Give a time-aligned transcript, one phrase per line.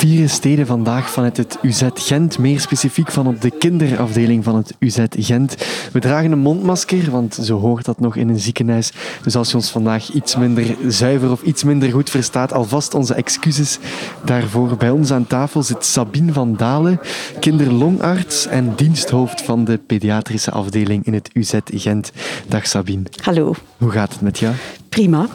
[0.00, 4.74] vieren steden vandaag vanuit het UZ Gent, meer specifiek van op de kinderafdeling van het
[4.78, 5.56] UZ Gent.
[5.92, 8.92] We dragen een mondmasker, want zo hoort dat nog in een ziekenhuis.
[9.22, 13.14] Dus als je ons vandaag iets minder zuiver of iets minder goed verstaat, alvast onze
[13.14, 13.78] excuses
[14.24, 14.76] daarvoor.
[14.76, 17.00] Bij ons aan tafel zit Sabine van Dalen,
[17.40, 22.12] kinderlongarts en diensthoofd van de pediatrische afdeling in het UZ Gent.
[22.48, 23.02] Dag Sabine.
[23.22, 23.54] Hallo.
[23.78, 24.54] Hoe gaat het met jou?
[24.88, 25.28] Prima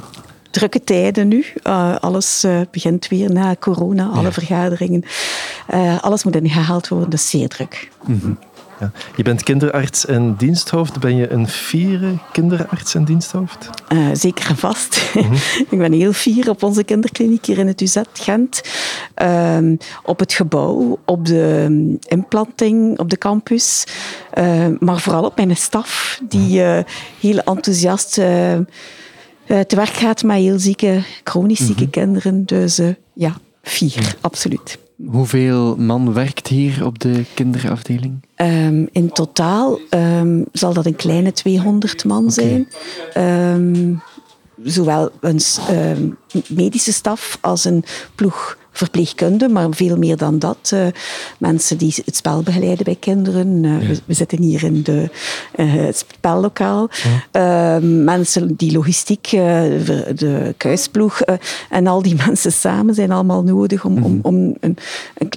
[0.55, 1.45] drukke tijden nu.
[1.63, 4.31] Uh, alles uh, begint weer na corona, alle ja.
[4.31, 5.03] vergaderingen.
[5.73, 7.89] Uh, alles moet ingehaald worden, is zeer druk.
[8.05, 8.37] Mm -hmm.
[8.79, 8.91] ja.
[9.15, 10.99] Je bent kinderarts en diensthoofd.
[10.99, 13.69] Ben je een fiere kinderarts en diensthoofd?
[14.13, 15.11] zeker en vast.
[15.13, 15.33] Mm -hmm.
[15.71, 18.61] Ik ben heel fier op onze kinderkliniek hier in het UZ Gent.
[19.13, 23.83] Ehm, op het gebouw, op de implanting, op de campus.
[24.79, 26.61] maar vooral op mijn staf, die
[27.19, 28.19] heel enthousiast
[29.47, 31.89] te werk gaat met heel zieke, chronisch zieke mm -hmm.
[31.89, 32.45] kinderen.
[32.45, 34.13] Dus uh, ja, vier, ja.
[34.21, 34.77] absoluut.
[35.05, 38.25] Hoeveel man werkt hier op de kinderafdeling?
[38.35, 42.67] Um, in totaal um, zal dat een kleine 200 man zijn.
[43.17, 44.01] Um,
[44.63, 45.39] zowel een
[46.47, 47.83] medische staf als een
[48.15, 50.71] ploeg verpleegkunde, maar veel meer dan dat.
[50.73, 50.87] Uh,
[51.37, 53.63] mensen die het spel begeleiden bij kinderen.
[53.63, 53.87] Uh, ja.
[53.87, 55.09] we, we, zitten hier in de,
[55.55, 56.89] uh, het spellokaal.
[57.31, 57.79] Ja.
[57.81, 61.21] mensen die logistiek, de, de kuisploeg
[61.69, 64.19] en al die mensen samen zijn allemaal nodig om, mm -hmm.
[64.21, 64.77] om, om een,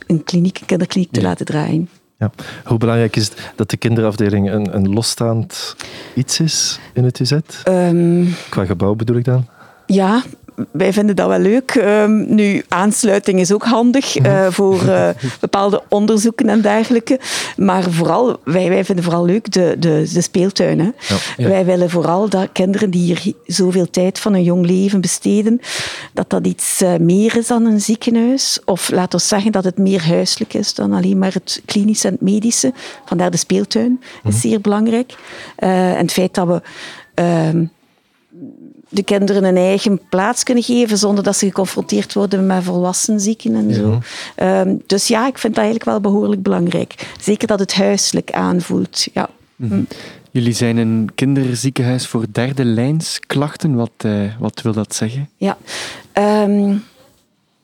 [0.06, 1.88] een, kliniek, een kinderkliniek te laten draaien.
[2.18, 2.30] Ja.
[2.64, 5.76] Hoe belangrijk is het dat de kinderafdeling een, een losstaand
[6.14, 7.32] iets is in het UZ?
[7.68, 9.46] Um, Qua gebouw bedoel ik dan?
[9.86, 10.22] Ja,
[10.70, 11.74] wij vinden dat wel leuk.
[11.74, 15.08] Um, nu, aansluiting is ook handig uh, voor uh,
[15.40, 17.20] bepaalde onderzoeken en dergelijke.
[17.56, 20.78] Maar vooral, wij, wij vinden vooral leuk de, de, de speeltuin.
[20.78, 20.84] Hè.
[20.84, 21.48] Ja, ja.
[21.48, 25.60] Wij willen vooral dat kinderen die hier zoveel tijd van hun jong leven besteden,
[26.12, 28.58] dat dat iets uh, meer is dan een ziekenhuis.
[28.64, 32.12] Of laat ons zeggen dat het meer huiselijk is dan alleen maar het klinische en
[32.12, 32.72] het medische.
[33.04, 34.40] Vandaar de speeltuin is mm.
[34.40, 35.14] zeer belangrijk.
[35.56, 36.62] en het feit dat we
[37.14, 37.64] ehm,
[38.88, 43.54] de kinderen een eigen plaats kunnen geven zonder dat ze geconfronteerd worden met volwassen zieken
[43.54, 44.00] en zo.
[44.36, 44.60] Ja.
[44.60, 46.94] Um, dus ja, ik vind dat eigenlijk wel behoorlijk belangrijk.
[47.20, 49.06] Zeker dat het huiselijk aanvoelt.
[49.12, 49.28] Ja.
[49.56, 49.86] Mm -hmm.
[50.30, 53.74] Jullie zijn een kinderziekenhuis voor derde lijns klachten.
[53.74, 55.28] Wat, uh, wat wil dat zeggen?
[55.36, 55.56] Ja.
[56.44, 56.84] Um,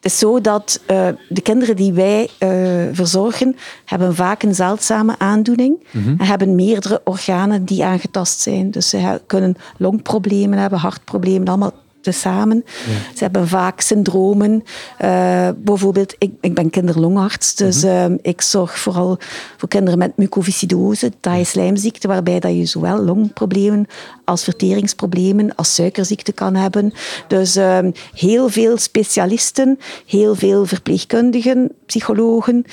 [0.05, 2.49] het is zo dat uh, de kinderen die wij uh,
[2.93, 6.15] verzorgen, hebben vaak een zeldzame aandoening mm-hmm.
[6.19, 8.71] en hebben meerdere organen die aangetast zijn.
[8.71, 11.73] Dus ze kunnen longproblemen hebben, hartproblemen, allemaal
[12.05, 12.65] tezamen.
[12.67, 13.17] Ja.
[13.17, 14.65] Ze hebben vaak syndromen.
[15.03, 18.13] Uh, bijvoorbeeld, ik, ik ben kinderlongarts, dus mm-hmm.
[18.13, 19.19] uh, ik zorg vooral
[19.57, 23.87] voor kinderen met mucoviscidose, taaie slijmziekte, waarbij dat je zowel longproblemen
[24.25, 26.93] als verteringsproblemen, als suikerziekte kan hebben.
[27.29, 27.79] Dus uh,
[28.15, 32.65] heel veel specialisten, heel veel verpleegkundigen, psychologen,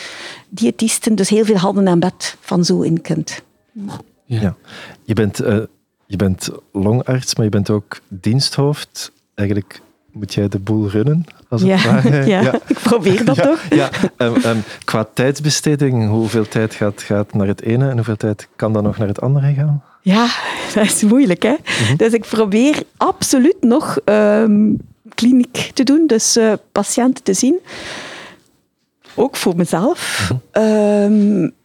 [0.49, 3.41] diëtisten, dus heel veel handen aan bed van zo'n kind.
[4.25, 4.39] Ja.
[4.39, 4.55] ja.
[5.03, 5.39] Je bent
[6.11, 9.11] je bent longarts, maar je bent ook diensthoofd
[9.41, 9.81] eigenlijk
[10.11, 11.25] moet jij de boel runnen.
[11.49, 13.61] Als ja, het ja, ja, ik probeer dat ja, toch.
[13.69, 18.47] Ja, um, um, qua tijdsbesteding, hoeveel tijd gaat, gaat naar het ene en hoeveel tijd
[18.55, 19.83] kan dan nog naar het andere gaan?
[20.01, 20.27] Ja,
[20.75, 21.43] dat is moeilijk.
[21.43, 21.49] Hè?
[21.51, 21.97] Mm -hmm.
[21.97, 24.77] Dus ik probeer absoluut nog um,
[25.15, 27.59] kliniek te doen, dus uh, patiënten te zien.
[29.15, 30.29] Ook voor mezelf.
[30.31, 31.59] Mm -hmm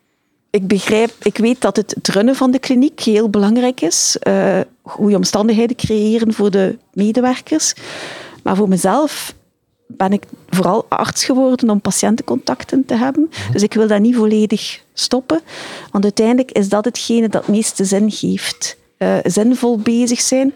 [0.56, 4.16] ik begrijp, ik weet dat het, het runnen van de kliniek heel belangrijk is.
[4.28, 7.74] Uh, goede omstandigheden creëren voor de medewerkers.
[8.42, 9.34] Maar voor mezelf
[9.86, 13.30] ben ik vooral arts geworden om patiëntencontacten te hebben.
[13.52, 15.40] Dus ik wil dat niet volledig stoppen.
[15.90, 18.76] Want uiteindelijk is dat hetgene dat het meeste zin geeft.
[18.98, 20.52] Uh, zinvol bezig zijn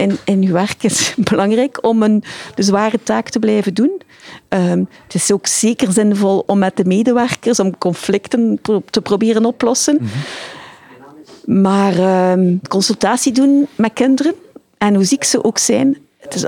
[0.00, 2.24] in, in je werk is belangrijk om een,
[2.54, 4.02] de zware taak te blijven doen.
[4.48, 9.44] Um, het is ook zeker zinvol om met de medewerkers, om conflicten pro te proberen
[9.44, 9.98] oplossen.
[10.00, 11.62] Mm -hmm.
[11.62, 14.34] Maar um, consultatie doen met kinderen,
[14.78, 16.42] en hoe ziek ze ook zijn, het is,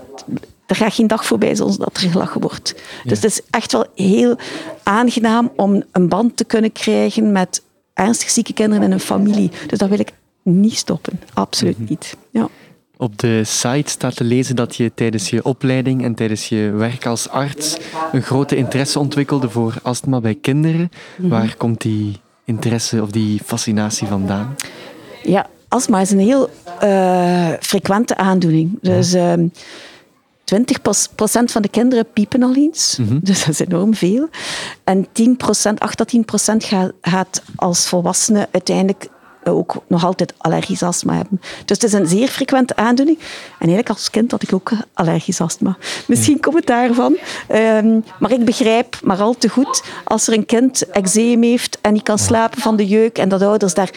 [0.66, 2.75] er gaat geen dag voorbij zonder dat er gelachen wordt.
[2.76, 3.09] Ja.
[3.09, 4.37] Dus het is echt wel heel
[4.82, 7.62] aangenaam om een band te kunnen krijgen met
[7.94, 9.50] ernstig zieke kinderen in een familie.
[9.67, 10.12] Dus dat wil ik
[10.43, 11.21] niet stoppen.
[11.35, 11.91] Absoluut mm -hmm.
[11.91, 12.17] niet.
[12.31, 12.49] Ja.
[12.97, 17.06] Op de site staat te lezen dat je tijdens je opleiding en tijdens je werk
[17.06, 17.77] als arts
[18.12, 20.91] een grote interesse ontwikkelde voor astma bij kinderen.
[21.17, 21.31] Mm-hmm.
[21.31, 24.56] Waar komt die interesse of die fascinatie vandaan?
[25.23, 26.50] Ja, astma is een heel
[26.83, 28.79] uh, frequente aandoening.
[28.81, 29.39] Dus uh, 20%
[31.44, 32.97] van de kinderen piepen al eens.
[33.00, 33.21] Mm-hmm.
[33.29, 34.29] Dus dat is enorm veel.
[34.85, 35.09] En 10%,
[35.79, 39.09] 8 tot 10% gaat, gaat als volwassene uiteindelijk
[39.44, 41.41] ook nog altijd allergisch astma hebben.
[41.65, 43.19] Dus het is een zeer frequente aandoening.
[43.19, 43.27] En
[43.59, 45.77] eigenlijk als kind had ik ook allergisch astma.
[46.06, 47.17] Misschien komt het daarvan.
[47.49, 51.93] Ehm, maar ik begrijp maar al te goed als er een kind eczeem heeft en
[51.93, 53.91] niet kan slapen van de jeuk en dat ouders daar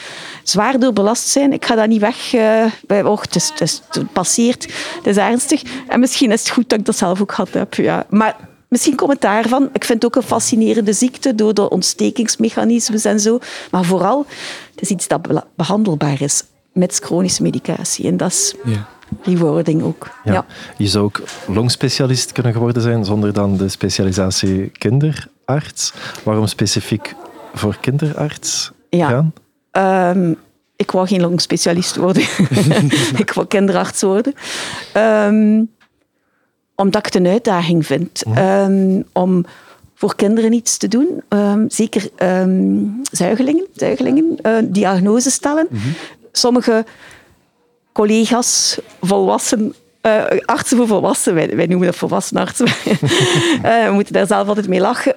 [0.44, 1.54] zwaar door belast zijn.
[1.54, 4.64] Ik ga dat niet weg uh, oh, het, is, het, is, het passeert,
[4.96, 5.62] het is ernstig.
[5.88, 7.74] En misschien is het goed dat ik dat zelf ook gehad heb.
[7.74, 8.06] Ja.
[8.10, 8.36] Maar
[8.68, 9.70] Misschien komt het daarvan.
[9.74, 13.40] Ik vind het ook een fascinerende ziekte door de ontstekingsmechanismes en zo.
[13.72, 14.26] Maar vooral,
[14.72, 18.08] het is iets dat behandelbaar is met chronische medicatie.
[18.08, 18.88] En dat is ja.
[19.22, 20.10] rewarding ook.
[20.24, 20.46] Ja.
[20.78, 25.94] Je zou ook longspecialist kunnen geworden zijn zonder dan de specialisatie kinderarts.
[26.24, 27.16] Waarom specifiek
[27.54, 29.32] voor kinderarts ja.
[29.72, 30.34] Ehm,
[30.76, 32.24] ik wou geen longspecialist worden.
[33.24, 34.34] ik wou kinderarts worden.
[34.98, 35.70] Um,
[36.76, 39.46] omdat ik het een uitdaging vind um, om
[39.96, 41.24] voor kinderen iets te doen.
[41.30, 45.68] Um, zeker um, zuigelingen, zuigelingen uh, diagnose stellen.
[45.70, 45.88] Mhm.
[46.32, 46.86] Sommige
[47.92, 52.74] collega's, volwassen, uh, artsen voor volwassenen, wij, noemen dat volwassen artsen, uh,
[53.88, 55.16] we moeten daar zelf altijd mee lachen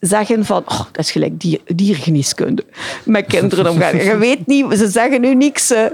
[0.00, 2.64] zeggen van, oh, dat is gelijk dier, diergeneeskunde,
[3.04, 3.96] met kinderen omgaan.
[3.96, 5.70] Je weet niet, ze zeggen nu niks.
[5.70, 5.86] Uh,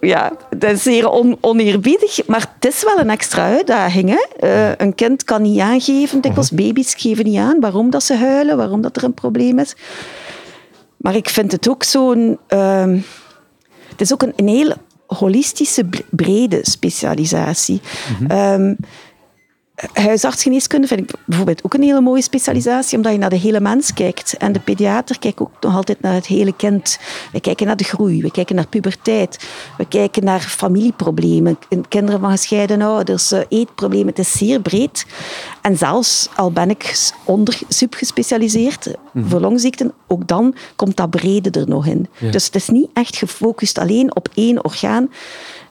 [0.00, 4.08] ja, dat is zeer on, oneerbiedig, maar het is wel een extra uitdaging.
[4.08, 4.48] Hè?
[4.48, 6.62] Uh, een kind kan niet aangeven, dikwijls mhm.
[6.62, 9.76] baby's geven niet aan waarom dat ze huilen, waarom dat er een probleem is.
[10.96, 12.38] Maar ik vind het ook zo'n...
[12.48, 12.94] Uh,
[13.88, 14.72] het is ook een, een heel
[15.06, 17.80] holistische, brede specialisatie.
[18.18, 18.76] Mm
[19.92, 23.92] Huisartsgeneeskunde vind ik bijvoorbeeld ook een hele mooie specialisatie, omdat je naar de hele mens
[23.92, 24.36] kijkt.
[24.36, 26.98] En de pediater kijkt ook nog altijd naar het hele kind.
[27.32, 32.30] We kijken naar de groei, we kijken naar puberteit, we kijken naar familieproblemen, kinderen van
[32.30, 34.06] gescheiden ouders, eh, eetproblemen.
[34.06, 35.06] Het is zeer breed.
[35.62, 41.60] En zelfs al ben ik onder subgespecialiseerd mm voor longziekten, ook dan komt dat brede
[41.60, 42.08] er nog in.
[42.30, 45.10] Dus het is niet echt gefocust alleen op één orgaan.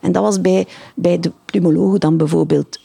[0.01, 2.79] En dat was bij, bij de pneumologen dan bijvoorbeeld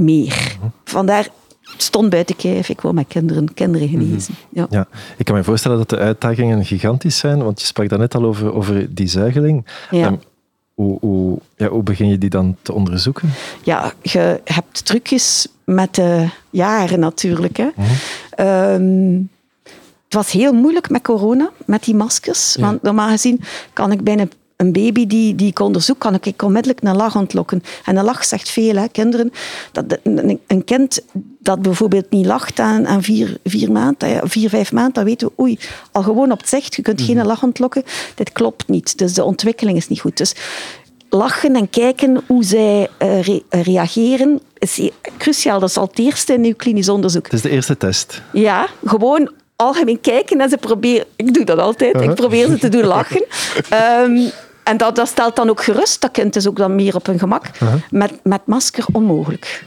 [0.00, 0.56] meer.
[0.84, 1.28] Vandaar
[1.76, 3.98] stond buiten kijf, ik wil met kinderen, kinderen mhm.
[3.98, 4.34] genezen.
[4.48, 4.66] Ja.
[4.70, 4.86] ja.
[5.16, 8.54] ik kan me voorstellen dat de uitdagingen gigantisch zijn, want je sprak daarnet al over,
[8.54, 9.66] over die zuigeling.
[9.90, 10.06] Ja.
[10.06, 10.20] Um,
[10.74, 13.30] hoe, hoe, ja, hoe begin je die dan te onderzoeken?
[13.62, 17.56] Ja, je hebt trucjes met de jaren natuurlijk.
[17.56, 17.68] Hè.
[17.76, 17.88] Mhm.
[18.30, 19.18] Ehm,
[20.04, 22.56] het was heel moeilijk met corona, met die maskers.
[22.56, 23.40] Want normaal gezien
[23.72, 24.24] kan ik bijna
[24.60, 27.62] een baby die, die ik onderzoek, kan ik onmiddellijk een lach ontlokken.
[27.84, 29.32] En een lach zegt veel, hè, kinderen.
[29.72, 31.00] Dat, een, een kind
[31.38, 35.42] dat bijvoorbeeld niet lacht aan, aan vier, vier maanden, vier, vijf maanden, dan weten we,
[35.42, 35.58] oei,
[35.92, 37.26] al gewoon op het zicht, je kunt geen mhm.
[37.26, 37.82] lach ontlokken,
[38.14, 38.98] dit klopt niet.
[38.98, 40.16] Dus de ontwikkeling is niet goed.
[40.16, 40.34] Dus
[41.08, 45.60] lachen en kijken hoe zij uh, reageren is cruciaal.
[45.60, 47.24] Dat is al het eerste in uw klinisch onderzoek.
[47.24, 48.22] Het is de eerste test.
[48.32, 51.06] Ja, gewoon algemeen kijken en ze proberen...
[51.16, 51.94] Ik doe dat altijd.
[51.94, 52.14] Ik uh-huh.
[52.14, 53.24] probeer ze te doen lachen.
[54.04, 54.30] Um,
[54.70, 56.00] En dat, dat, stelt dan ook gerust.
[56.00, 57.50] Dat kind is ook dan meer op hun gemak.
[57.90, 59.64] met, met masker onmogelijk.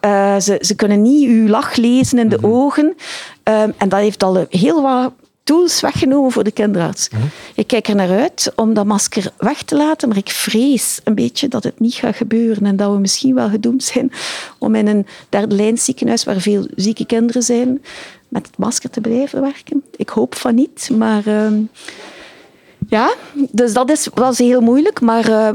[0.00, 2.46] Uh, ze, ze kunnen niet uw lach lezen in de mhm.
[2.46, 2.84] ogen.
[2.84, 5.12] Um, en dat heeft al heel wat
[5.44, 7.08] tools weggenomen voor de kinderarts.
[7.08, 7.22] Mhm.
[7.54, 11.14] Ik kijk er naar uit om dat masker weg te laten, maar ik vrees een
[11.14, 14.12] beetje dat het niet gaat gebeuren en dat we misschien wel gedoemd zijn
[14.58, 17.82] om in een derde lijn ziekenhuis waar veel zieke kinderen zijn,
[18.28, 19.82] met het masker te blijven werken.
[19.96, 21.26] Ik hoop van niet, maar...
[21.26, 21.48] Uh,
[22.88, 23.14] ja,
[23.50, 25.48] dus dat is, was heel moeilijk, maar uh,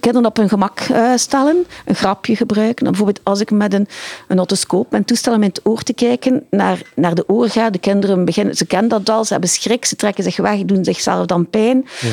[0.00, 2.84] kinderen op hun gemak uh, stellen, een grapje gebruiken.
[2.84, 3.88] bijvoorbeeld als ik met een,
[4.28, 7.70] een otoscoop mijn toestel om in het oor te kijken naar, naar de oor ga,
[7.70, 10.84] de kinderen beginnen, ze kennen dat al, ze hebben schrik, ze trekken zich weg, doen
[10.84, 11.86] zichzelf dan pijn.
[12.00, 12.08] Ja.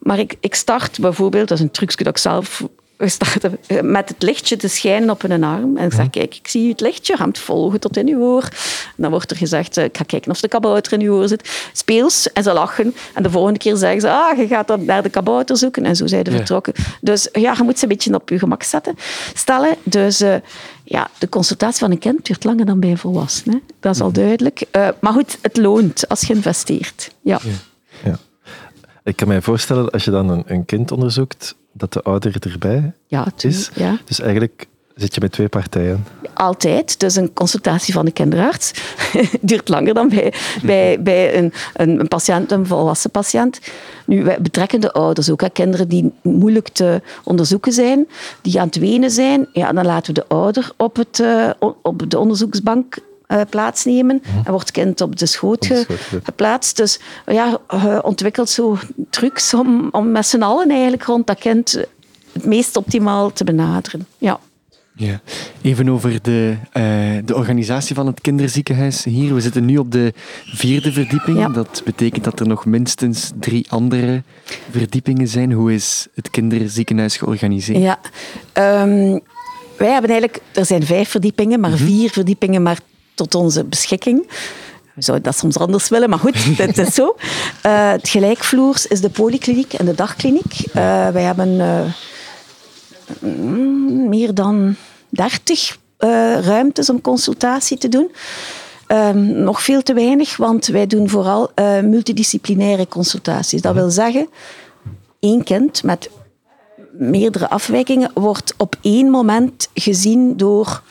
[0.00, 2.62] Maar ik, ik start bijvoorbeeld, dat is een trucje dat ik zelf
[2.98, 5.76] we starten met het lichtje te schijnen op een arm.
[5.76, 8.42] En ik zeg, kijk, ik zie het lichtje, ga het volgen tot in uw oor.
[8.42, 11.28] En dan wordt er gezegd, eh, ik ga kijken of de kabouter in uw oor
[11.28, 11.68] zit.
[11.72, 12.94] Speels, en ze lachen.
[13.14, 15.84] En de volgende keer zeggen ze, ah, je gaat dan naar de kabouter zoeken.
[15.84, 16.72] En zo zijn ze vertrokken.
[17.00, 18.94] Dus ja, je moet ze een beetje op je gemak zetten,
[19.34, 19.76] stellen.
[19.82, 20.34] Dus uh,
[20.84, 23.60] ja, de consultatie van een kind duurt langer dan bij een volwassene.
[23.80, 24.20] Dat is al mhm.
[24.20, 24.64] duidelijk.
[24.76, 27.10] Uh, maar goed, het loont als je investeert.
[27.22, 27.40] ja.
[28.04, 28.18] ja.
[29.04, 32.92] Ik kan mij voorstellen, als je dan een, een kind onderzoekt, dat de ouder erbij
[33.06, 33.70] ja, is.
[33.74, 33.98] Ja.
[34.04, 36.04] Dus eigenlijk zit je met twee partijen.
[36.34, 37.00] Altijd.
[37.00, 38.72] Dus een consultatie van de kinderarts
[39.40, 40.32] duurt langer dan bij,
[40.62, 43.60] bij, bij een, een, een, patiënt, een volwassen patiënt.
[44.06, 45.40] Nu, wij betrekken de ouders ook.
[45.40, 45.50] Hè.
[45.50, 48.06] Kinderen die moeilijk te onderzoeken zijn,
[48.42, 51.50] die aan het wenen zijn, ja, dan laten we de ouder op, het, uh,
[51.82, 52.96] op de onderzoeksbank
[53.28, 54.22] uh, plaatsnemen.
[54.22, 54.36] Mhm.
[54.36, 55.86] En wordt het kind op de schoot,
[56.22, 56.76] geplaatst.
[56.76, 58.78] Dus ja, je ontwikkelt zo
[59.10, 61.84] trucs om, om met z'n allen eigenlijk rond dat kind
[62.32, 64.06] het meest optimaal te benaderen.
[64.18, 64.40] Ja.
[64.98, 65.20] Ja.
[65.62, 66.82] Even over de, uh,
[67.24, 69.34] de organisatie van het kinderziekenhuis hier.
[69.34, 70.12] We zitten nu op de
[70.44, 71.38] vierde verdieping.
[71.38, 71.48] Ja.
[71.48, 74.22] Dat betekent dat er nog minstens drie andere
[74.70, 75.52] verdiepingen zijn.
[75.52, 77.82] Hoe is het kinderziekenhuis georganiseerd?
[77.82, 77.98] Ja,
[78.82, 79.20] um,
[79.76, 82.78] wij hebben eigenlijk, er zijn vijf verdiepingen, maar vier verdiepingen maar
[83.18, 84.26] tot onze beschikking.
[84.94, 87.16] We zouden dat soms anders willen, maar goed, dat is zo.
[87.66, 90.66] Uh, het gelijkvloers is de polykliniek en de dagkliniek.
[90.66, 91.80] Uh, wij hebben uh,
[94.08, 94.76] meer dan
[95.08, 95.78] 30
[96.40, 98.10] ruimtes om consultatie te doen.
[98.88, 101.50] Um, nog veel te weinig, want wij doen vooral
[101.82, 103.62] multidisciplinaire consultaties.
[103.62, 104.28] Dat wil zeggen,
[105.20, 106.10] één kind met
[106.92, 110.82] meerdere afwijkingen wordt op één moment gezien door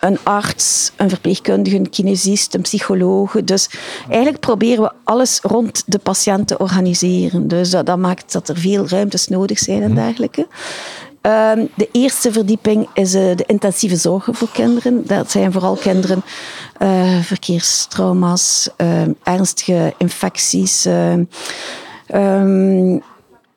[0.00, 3.32] een arts, een verpleegkundige, een kinesist, een psycholoog.
[3.44, 3.70] Dus
[4.08, 7.48] eigenlijk proberen we alles rond de patiënt te organiseren.
[7.48, 10.46] Dus dat, dat maakt dat er veel ruimtes nodig zijn en dergelijke.
[11.22, 15.06] Um, de eerste verdieping is uh, de intensieve zorgen voor kinderen.
[15.06, 16.22] Dat zijn vooral kinderen,
[16.82, 20.86] uh, verkeerstrauma's, uh, ernstige infecties.
[22.14, 23.02] Um,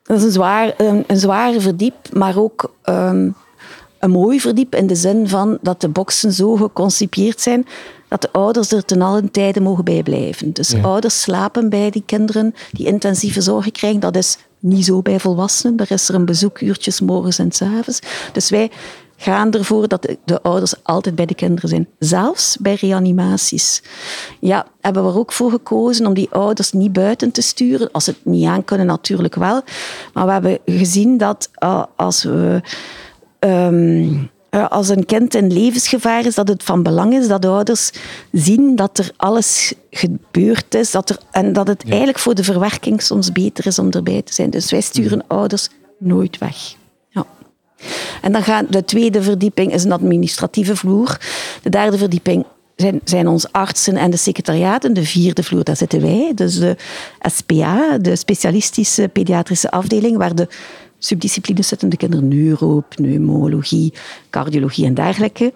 [0.04, 3.36] dat is een, zwaar, een, een zware verdiep, maar ook um,
[4.08, 7.66] mooi verdiep in de zin van dat de boxen zo geconcipieerd zijn
[8.12, 10.54] dat de ouders er ten allen tijde mogen bij blijven.
[10.54, 10.82] Dus ja.
[10.82, 14.00] ouders slapen bij die kinderen die intensieve zorgen krijgen.
[14.00, 15.76] Dat is niet zo bij volwassenen.
[15.76, 18.00] Daar is er een bezoekuurtjes morgens en s avonds.
[18.34, 18.72] Dus wij
[19.18, 21.88] gaan ervoor dat de, de, ouders altijd bij de kinderen zijn.
[22.00, 23.84] Zelfs bij reanimaties.
[24.40, 27.92] Ja, hebben we er ook voor gekozen om die ouders niet buiten te sturen.
[27.92, 29.62] Als ze het niet aan kunnen, natuurlijk wel.
[30.14, 32.62] Maar we hebben gezien dat uh, als we...
[33.46, 34.30] Um,
[34.70, 37.92] als een kind in levensgevaar is, dat het van belang is dat de ouders
[38.32, 41.90] zien dat er alles gebeurd is dat er, en dat het ja.
[41.90, 44.50] eigenlijk voor de verwerking soms beter is om erbij te zijn.
[44.50, 45.24] Dus wij sturen ja.
[45.28, 46.76] ouders nooit weg.
[47.10, 47.26] Ja.
[48.22, 51.18] En dan gaat de tweede verdieping is een administratieve vloer.
[51.62, 52.46] De derde verdieping
[52.76, 54.94] zijn, zijn onze artsen en de secretariaten.
[54.94, 56.32] De vierde vloer, daar zitten wij.
[56.36, 56.76] Dus de
[57.22, 60.48] SPA, de specialistische pediatrische afdeling, waar de
[61.04, 63.94] subdisciplines zitten, de kinderen neuro, pneumologie,
[64.30, 65.54] cardiologie en dergelijke.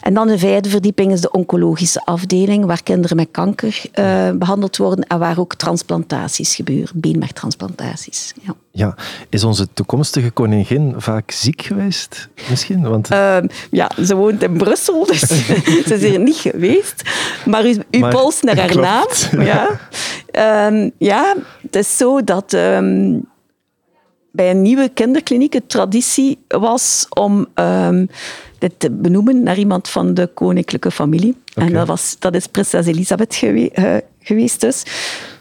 [0.00, 4.76] En dan de vijfde verdieping is de oncologische afdeling, waar kinderen met kanker uh, behandeld
[4.76, 8.34] worden en waar ook transplantaties gebeuren, beenmergtransplantaties.
[8.42, 8.54] Ja.
[8.70, 8.94] ja,
[9.28, 12.82] is onze toekomstige koningin vaak ziek geweest misschien?
[12.82, 13.12] Want...
[13.12, 13.38] Uh,
[13.70, 15.20] ja, ze woont in Brussel, dus
[15.86, 17.02] ze is hier niet geweest.
[17.46, 19.32] Maar u, u maar, pols naar haar klopt.
[19.32, 19.44] naam.
[19.44, 19.80] Ja.
[20.66, 22.52] Um, ja, het is zo dat...
[22.52, 23.28] Um,
[24.30, 28.08] bij een nieuwe kinderkliniek het traditie was om um,
[28.58, 31.36] dit te benoemen naar iemand van de koninklijke familie.
[31.54, 31.68] Okay.
[31.68, 34.82] En dat, was, dat is prinses Elisabeth gewe uh, geweest dus.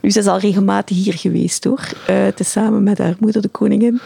[0.02, 1.90] Nu, ze is al regelmatig hier geweest hoor.
[2.10, 4.00] Uh, tezamen met haar moeder, de koningin.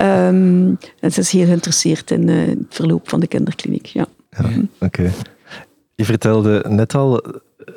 [0.00, 3.86] Um, en ze is heel geïnteresseerd in uh, het verloop van de kinderkliniek.
[3.86, 4.06] Ja.
[4.30, 4.66] ja Oké.
[4.78, 5.10] Okay.
[5.94, 7.22] Je vertelde net al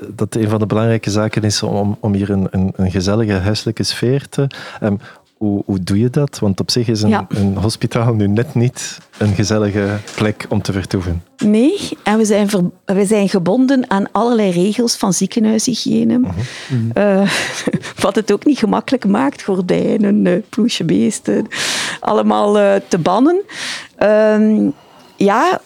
[0.08, 3.84] dat een van de belangrijke zaken is om, om hier een, een, een gezellige huiselijke
[3.84, 4.48] sfeer te...
[4.84, 5.00] Um,
[5.38, 6.40] hoe, hoe, doe je dat?
[6.40, 7.26] Want op zich is een, ja.
[7.30, 11.24] een, hospitaal nu net niet een gezellige plek om te vertoeven.
[11.38, 16.20] Nee, en we zijn, ver, we zijn gebonden aan allerlei regels van ziekenhuishygiëne.
[16.98, 17.32] Uh,
[18.04, 21.48] wat het ook niet gemakkelijk maakt, gordijnen, uh, ploesjebeesten,
[22.00, 23.42] allemaal uh, te bannen.
[24.00, 24.70] Uh,
[25.16, 25.62] ja,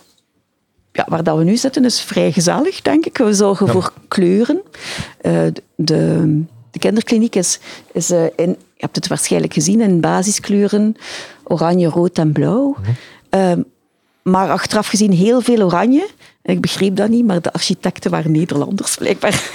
[0.92, 3.18] ja, waar dat we nu zitten is vrij gezellig, denk ik.
[3.18, 3.72] We zorgen ja.
[3.72, 4.62] voor kleuren.
[5.76, 7.60] de, de kinderkliniek is,
[7.92, 10.96] is in je hebt het waarschijnlijk gezien in basiskleuren,
[11.44, 12.76] oranje, rood en blauw.
[12.80, 12.96] Mm
[13.36, 13.52] uh,
[14.22, 16.08] maar achteraf gezien heel veel oranje.
[16.44, 19.50] Ik begreep dat niet, maar de architecten waren Nederlanders blijkbaar.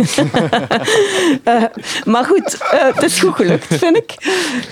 [1.45, 1.65] uh,
[2.13, 4.15] maar goed, uh, het is goed gelukt, vind ik.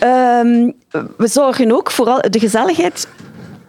[0.00, 0.70] Ehm,
[1.16, 3.08] we zorgen ook vooral, de gezelligheid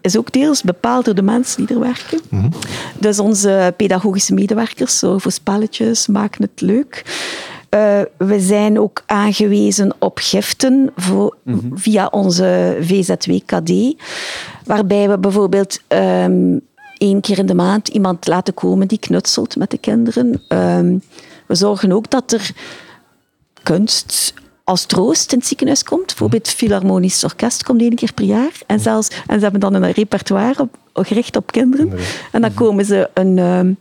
[0.01, 2.21] is ook deels bepaald door de mensen die er werken.
[2.29, 2.51] Mm -hmm.
[2.99, 7.03] Dus onze pedagogische medewerkers zorgen voor spelletjes, maken het leuk.
[7.73, 11.77] Uh, we zijn ook aangewezen op giften voor, mm -hmm.
[11.77, 13.95] via onze VZW-KD,
[14.65, 16.61] waarbij we bijvoorbeeld um,
[16.97, 20.41] één keer in de maand iemand laten komen die knutselt met de kinderen.
[20.47, 21.01] Um,
[21.47, 22.51] we zorgen ook dat er
[23.63, 26.05] kunst als troost in het ziekenhuis komt.
[26.05, 28.51] Bijvoorbeeld het Philharmonisch Orkest komt één keer per jaar.
[28.67, 31.91] En, zelfs, en ze hebben dan een repertoire op, gericht op kinderen.
[32.31, 33.37] En dan komen ze een...
[33.37, 33.77] Um,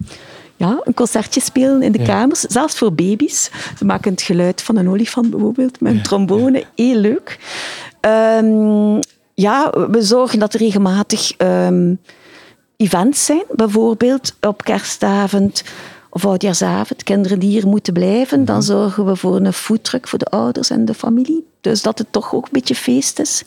[0.62, 2.04] ja, een concertje spelen in de ja.
[2.04, 3.50] kamers, zelfs voor baby's.
[3.78, 6.04] Ze maken het geluid van een olifant bijvoorbeeld, met een ja.
[6.04, 7.38] trombone, heel leuk.
[8.40, 8.98] Um,
[9.34, 11.98] ja, we zorgen dat er regelmatig um,
[12.76, 15.64] events zijn, bijvoorbeeld op kerstavond
[16.10, 20.24] of oudjaarsavond, kinderen die hier moeten blijven, dan zorgen we voor een foodtruck voor de
[20.26, 21.46] ouders en de familie.
[21.60, 23.42] Dus dat het toch ook een beetje feest is.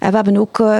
[0.00, 0.78] En we hebben ook uh,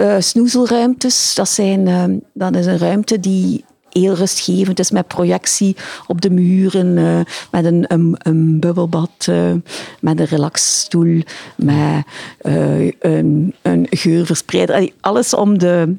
[0.00, 1.34] uh, snoezelruimtes.
[1.34, 6.30] Dat, zijn, uh, dat is een ruimte die heel rustgevend is met projectie op de
[6.30, 7.20] muren, uh,
[7.50, 9.52] met een, een, een bubbelbad, uh,
[10.00, 11.22] met een relaxstoel,
[11.56, 12.04] met
[12.42, 14.90] uh, een, een geurverspreider.
[15.00, 15.94] Alles om, de,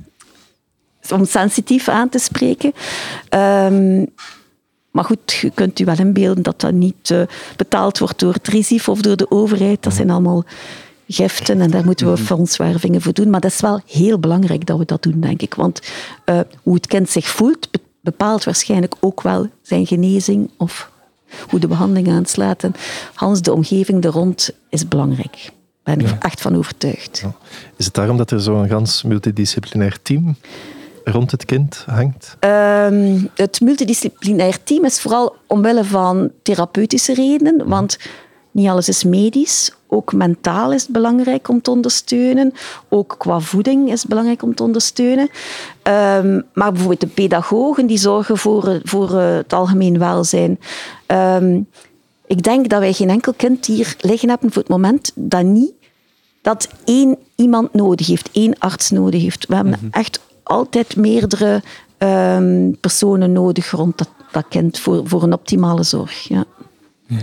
[1.12, 2.74] om sensitief aan te spreken.
[3.30, 4.08] Um,
[4.92, 7.14] maar goed, je kunt u wel inbeelden dat dat niet
[7.56, 9.84] betaald wordt door het RISIF of door de overheid.
[9.84, 10.46] Dat zijn allemaal
[11.08, 13.30] giften en daar moeten we fondswervingen voor doen.
[13.30, 15.54] Maar dat is wel heel belangrijk dat we dat doen, denk ik.
[15.54, 15.82] Want
[16.26, 17.70] uh, hoe het kind zich voelt,
[18.04, 20.92] bepaalt waarschijnlijk ook wel zijn genezing of
[21.50, 22.64] hoe de behandeling aanslaat.
[22.64, 22.74] En
[23.14, 25.52] Hans, de omgeving er rond is belangrijk.
[25.84, 26.20] Daar ben ik ja.
[26.20, 27.20] echt van overtuigd.
[27.20, 27.36] Ja.
[27.76, 30.36] Is het daarom dat er zo'n gans multidisciplinair team
[31.04, 32.38] rond het kind hangt?
[32.40, 37.68] Um, het multidisciplinair team is vooral omwille van therapeutische redenen.
[37.68, 37.98] Want
[38.54, 39.72] niet alles is medisch.
[39.88, 42.54] Ook mentaal is het belangrijk om te ondersteunen.
[42.90, 45.30] Ook qua voeding is het belangrijk om te ondersteunen.
[45.84, 50.60] Um, maar bijvoorbeeld de pedagogen die zorgen voor, voor uh, het algemeen welzijn.
[51.08, 51.68] Um,
[52.28, 55.72] ik denk dat wij geen enkel kind hier liggen hebben voor het moment dat niet
[56.42, 59.48] dat één iemand nodig heeft, één arts nodig heeft.
[59.48, 60.02] We hebben mm -hmm.
[60.02, 61.62] echt altijd meerdere
[61.98, 66.28] um, personen nodig rond dat, dat kind voor, voor een optimale zorg.
[66.28, 66.46] Ja.
[67.08, 67.18] Ja.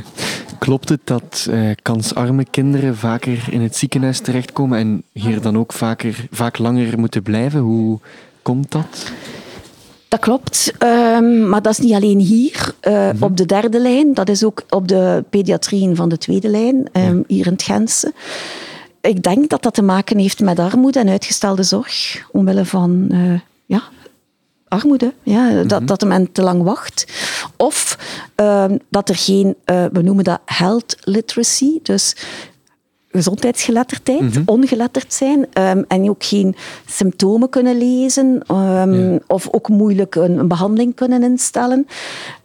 [0.61, 5.73] Klopt het dat uh, kansarme kinderen vaker in het ziekenhuis terechtkomen en hier dan ook
[5.73, 7.61] vaker, vaak langer moeten blijven?
[7.61, 7.99] Hoe
[8.43, 9.13] komt dat?
[10.09, 13.23] Dat klopt, um, maar dat is niet alleen hier uh, mm -hmm.
[13.23, 17.17] op de derde lijn, dat is ook op de pediatrieën van de tweede lijn, um,
[17.17, 17.23] ja.
[17.27, 18.13] hier in het Gentse.
[19.01, 23.41] Ik denk dat dat te maken heeft met armoede en uitgestelde zorg, omwille van uh,
[23.67, 23.83] ja,
[24.71, 25.69] armoede, ja, mm -hmm.
[25.69, 27.07] dat, dat de men te lang wacht.
[27.57, 27.99] Of
[28.41, 32.17] uh, dat er geen, uh, we noemen dat health literacy, dus
[33.09, 34.43] gezondheidsgeletterdheid, mm -hmm.
[34.47, 39.19] ongeletterd zijn um, en ook geen symptomen kunnen lezen um, ja.
[39.27, 41.87] of ook moeilijk een, een, behandeling kunnen instellen.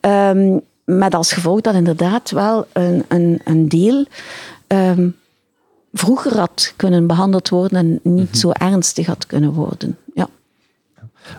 [0.02, 4.06] Um, met als gevolg dat inderdaad wel een, een, een deel
[5.94, 8.34] vroeger had kunnen behandeld worden en niet mm -hmm.
[8.34, 9.98] zo ernstig had kunnen worden.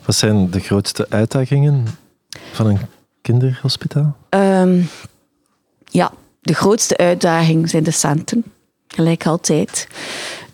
[0.05, 1.87] Wat zijn de grootste uitdagingen
[2.53, 2.79] van een
[3.23, 4.17] kinderhospitaal?
[4.31, 4.89] Um,
[5.85, 8.45] ja, de grootste uitdaging zijn de centen,
[8.89, 9.89] gelijk altijd.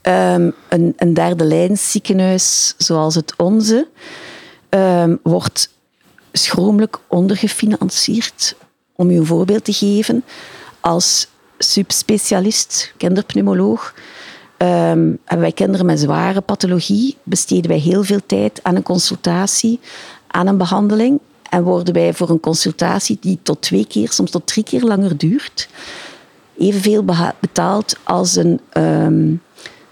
[0.02, 3.88] Um, een, een, derde lijn ziekenhuis zoals het onze
[4.70, 5.70] um, wordt
[6.32, 8.56] schromelijk ondergefinancierd.
[8.96, 10.24] Om u een voorbeeld te geven,
[10.80, 11.28] als
[11.58, 13.94] subspecialist, kinderpneumoloog,
[14.62, 19.80] Um, wij kinderen met zware pathologie, besteden wij heel veel tijd aan een consultatie,
[20.26, 21.20] aan een behandeling.
[21.50, 25.16] En worden wij voor een consultatie die tot twee keer, soms tot drie keer langer
[25.16, 25.68] duurt,
[26.58, 27.04] evenveel
[27.40, 29.42] betaald als een um,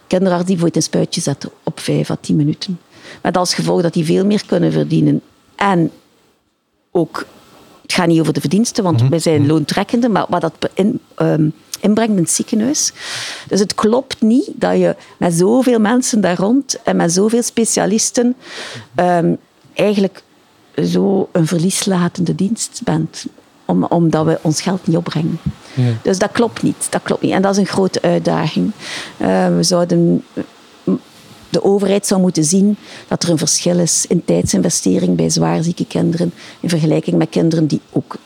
[0.07, 2.81] kinderarts die voor een spuitje zet op vijf à tien minuten.
[3.23, 5.21] Met als gevolg dat die veel meer kunnen verdienen.
[5.55, 5.91] En
[6.91, 7.27] ook,
[7.91, 9.11] het gaat niet over de verdiensten, want mm -hmm.
[9.11, 12.93] wij zijn loontrekkende, maar wat dat in, um, inbrengt in het ziekenhuis.
[13.49, 18.37] Dus het klopt niet dat je met zoveel mensen daar rond en met zoveel specialisten
[18.97, 19.39] um,
[19.75, 20.23] eigenlijk
[20.85, 23.27] zo een verlieslatende dienst bent.
[23.65, 25.39] Om, omdat we ons geld niet opbrengen.
[25.75, 25.93] Ja.
[26.03, 26.87] Dus dat klopt niet.
[26.91, 27.33] Dat klopt niet.
[27.33, 28.73] En dat is een grote uitdaging.
[29.19, 30.25] Uh, we zouden
[31.51, 32.77] de overheid zou moeten zien
[33.09, 37.81] dat er een verschil is in tijdsinvestering bij zwaarzieke kinderen in vergelijking met kinderen die
[37.91, 38.17] ook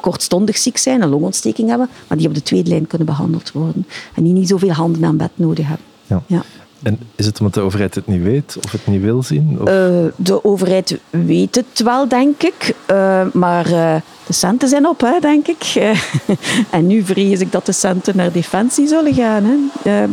[0.00, 3.86] kortstondig ziek zijn, een longontsteking hebben, maar die op de tweede lijn kunnen behandeld worden.
[4.14, 5.86] En die niet zoveel handen aan bed nodig hebben.
[6.06, 6.22] Ja.
[6.26, 6.42] ja.
[6.82, 9.58] En is het omdat de overheid het niet weet of het niet wil zien?
[9.60, 9.68] Of?
[9.68, 12.74] Uh, de overheid weet het wel, denk ik.
[12.90, 13.94] Uh, maar uh,
[14.26, 15.74] de centen zijn op, hè, denk ik.
[16.70, 19.70] en nu vrees ik dat de centen naar defensie zullen gaan.
[19.82, 20.04] Hè.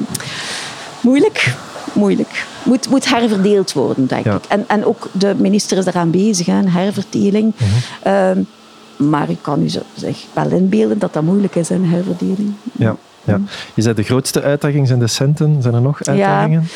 [1.02, 1.56] moeilijk,
[1.96, 2.46] moeilijk.
[2.64, 4.36] Moet, moet herverdeeld worden, denk ja.
[4.36, 4.46] ik.
[4.48, 7.54] En, en ook de minister is eraan bezig, hè, herverdeling.
[8.04, 8.46] -hmm.
[8.98, 12.54] Maar ik kan u zeg, wel inbeelden dat dat moeilijk is, een herverdeling.
[12.72, 13.40] Ja, ja.
[13.74, 15.62] Je zei de grootste uitdaging zijn de centen.
[15.62, 16.68] Zijn er nog uitdagingen?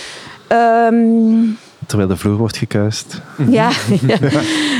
[0.50, 0.88] Ja.
[0.88, 3.22] Um, Terwijl de vloer wordt gekuist.
[3.50, 3.72] Ja,
[4.08, 4.18] ja.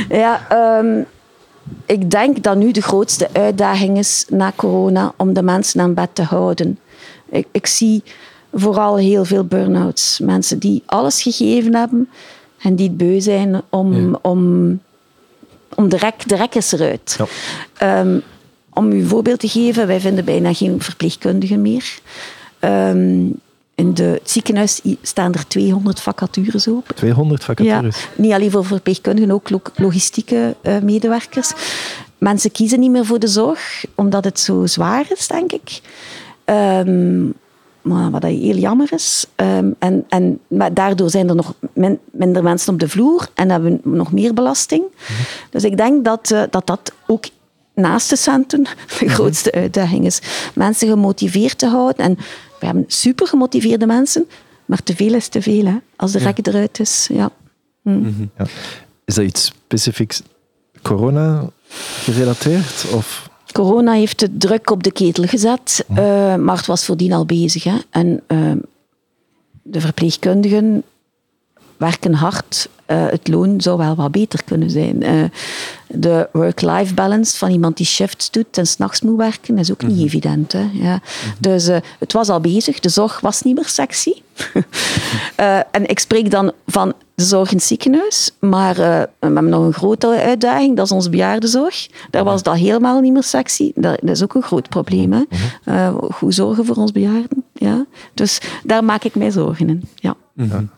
[0.08, 0.40] ja
[0.78, 1.06] um,
[1.86, 6.08] ik denk dat nu de grootste uitdaging is na corona om de mensen aan bed
[6.12, 6.78] te houden.
[7.28, 8.02] Ik, ik zie
[8.52, 10.18] vooral heel veel burn-outs.
[10.18, 12.08] Mensen die alles gegeven hebben
[12.58, 14.18] en die het beu zijn om, ja.
[14.22, 14.80] om
[15.74, 17.18] om de rek, de rek is eruit.
[17.78, 18.00] Ja.
[18.00, 18.22] Um,
[18.72, 21.98] om u een voorbeeld te geven, wij vinden bijna geen verpleegkundigen meer.
[22.60, 23.34] Um,
[23.74, 26.94] in de, het ziekenhuis staan er 200 vacatures open.
[26.94, 28.00] 200 vacatures?
[28.00, 31.52] Ja, niet alleen voor verpleegkundigen, ook logistieke uh, medewerkers.
[32.18, 35.80] mensen kiezen niet meer voor de zorg, omdat het zo zwaar is, denk ik.
[36.44, 37.26] Ehm,
[37.82, 39.26] maar wat heel jammer is.
[39.36, 41.54] Ehm, en, en, maar daardoor zijn er nog
[42.10, 44.82] minder mensen op de vloer en hebben we nog meer belasting.
[45.50, 47.24] Dus ik denk dat, uh, dat dat ook
[47.74, 48.62] naast de centen
[48.98, 50.20] de grootste uitdaging is.
[50.54, 52.04] Mensen gemotiveerd te houden.
[52.04, 52.14] En
[52.58, 54.26] we hebben super gemotiveerde mensen,
[54.64, 55.64] maar te veel is te veel.
[55.64, 55.76] Hè?
[55.96, 57.08] Als de rek eruit is.
[57.12, 57.30] Ja.
[57.82, 58.12] Hm.
[58.38, 58.46] ja.
[59.04, 60.22] Is dat iets specifieks
[60.82, 61.48] corona
[62.04, 62.84] gerelateerd?
[62.92, 63.30] Of?
[63.52, 65.98] Corona heeft de druk op de ketel gezet, hm.
[65.98, 67.64] uh, maar het was voordien al bezig.
[67.64, 67.76] Hè.
[67.90, 68.52] En uh,
[69.62, 70.82] de verpleegkundigen
[71.80, 72.68] werken hard.
[72.86, 75.02] Uh, het loon zou wel wat beter kunnen zijn.
[75.02, 75.24] Uh,
[75.86, 79.96] de work-life balance van iemand die shifts doet en s'nachts moet werken, is ook niet
[79.96, 80.52] mm evident.
[80.52, 80.68] Hè?
[80.72, 80.94] Ja.
[80.94, 81.32] Mm -hmm.
[81.38, 82.80] Dus uh, het was al bezig.
[82.80, 84.12] De zorg was niet meer sexy.
[85.76, 89.72] en ik spreek dan van de zorg in het ziekenhuis, maar we hebben nog een
[89.72, 91.88] grote uitdaging, dat is onze bejaardenzorg.
[92.10, 93.72] Daar was dat helemaal niet meer sexy.
[93.74, 95.12] Dat, is ook een groot probleem.
[95.12, 95.22] Hè?
[95.64, 95.94] Mhm.
[96.18, 97.44] hoe zorgen voor ons bejaarden?
[97.52, 97.86] Ja?
[98.14, 99.88] Dus daar maak ik mij zorgen in.
[99.94, 100.16] Ja.
[100.34, 100.70] Mm -hmm.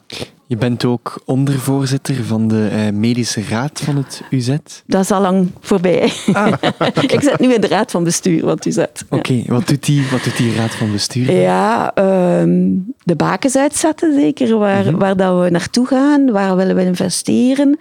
[0.53, 4.57] Je bent ook ondervoorzitter van de uh, medische raad van het UZ.
[4.87, 6.13] Dat is al lang voorbij.
[6.33, 6.53] Ah.
[7.03, 8.79] ik zit nu in de raad van bestuur van het UZ.
[8.79, 11.33] Oké, okay, wat, doet die, wat doet die raad van bestuur?
[11.33, 11.93] Ja,
[12.41, 14.99] um, de bakens uitzetten zeker, waar, -hmm.
[14.99, 17.79] waar dat we naartoe gaan, waar willen we investeren.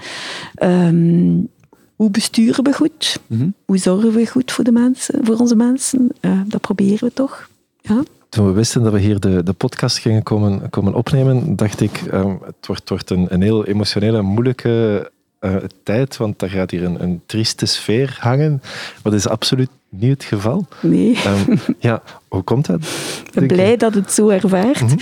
[0.63, 1.47] Um,
[1.95, 3.19] hoe besturen we goed?
[3.27, 3.53] -hmm.
[3.65, 6.09] Hoe zorgen we goed voor, de mensen, voor onze mensen?
[6.21, 7.49] Uh, dat proberen we toch.
[7.81, 11.81] Ja toen we wisten dat we hier de, de podcast gingen komen, komen opnemen, dacht
[11.81, 16.71] ik, um, het wordt, wordt een, een heel emotionele, moeilijke uh, tijd, want daar gaat
[16.71, 18.51] hier een, een trieste sfeer hangen.
[18.61, 20.67] Maar dat is absoluut niet het geval.
[20.81, 21.17] Nee.
[21.47, 22.81] Um, ja, hoe komt dat?
[23.25, 24.81] Ik ben blij dat het zo ervaart.
[24.81, 24.99] Mm -hmm.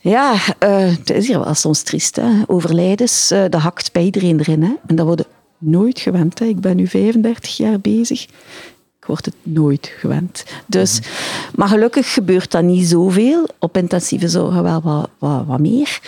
[0.00, 0.38] Ja, uh,
[0.98, 2.16] het is hier wel soms triest.
[2.16, 2.42] Hè.
[2.46, 4.62] Overlijdens, uh, dat hakt bij iedereen erin.
[4.62, 4.72] Hè.
[4.86, 5.26] En dat worden
[5.58, 6.38] nooit gewend.
[6.38, 6.44] Hè.
[6.44, 8.26] Ik ben nu 35 jaar bezig.
[9.02, 10.44] Ik word het nooit gewend.
[10.66, 11.08] Dus, mhm.
[11.54, 13.48] Maar gelukkig gebeurt dat niet zoveel.
[13.58, 16.00] Op intensieve zorg wel wat, wat, wat meer.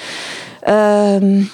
[0.68, 1.46] Uh,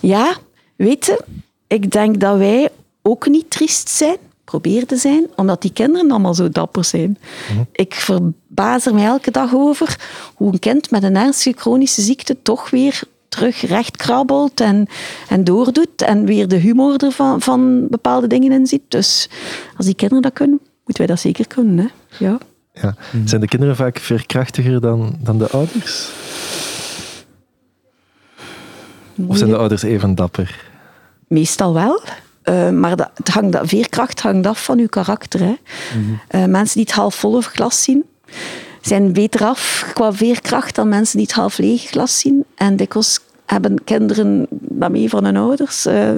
[0.00, 0.36] ja,
[0.76, 1.24] weet je,
[1.66, 2.68] ik denk dat wij
[3.02, 7.18] ook niet triest zijn, probeer te zijn, omdat die kinderen allemaal zo dapper zijn.
[7.50, 7.62] Mhm.
[7.72, 9.98] Ik verbaas er mij elke dag over
[10.34, 14.86] hoe een kind met een ernstige chronische ziekte toch weer terug recht krabbelt en,
[15.28, 18.82] en doordoet en weer de humor ervan van bepaalde dingen in ziet.
[18.88, 19.28] Dus
[19.76, 21.78] als die kinderen dat kunnen, moeten wij dat zeker kunnen.
[21.78, 22.24] Hè?
[22.24, 22.38] Ja.
[22.72, 22.94] Ja.
[23.24, 26.10] Zijn de kinderen vaak veerkrachtiger dan, dan de ouders?
[29.26, 30.64] Of zijn de ouders even dapper?
[31.28, 32.02] Meestal wel.
[32.44, 35.40] Uh, maar dat, het hangt, dat, veerkracht hangt af van uw karakter.
[35.40, 35.56] Hè.
[35.96, 36.20] Mm -hmm.
[36.40, 38.04] uh, mensen die het half volle glas zien,
[38.80, 42.44] zijn beter af qua veerkracht dan mensen die het half lege glas zien.
[42.54, 45.86] En dikwijls hebben kinderen dat mee van hun ouders.
[45.86, 46.10] Uh,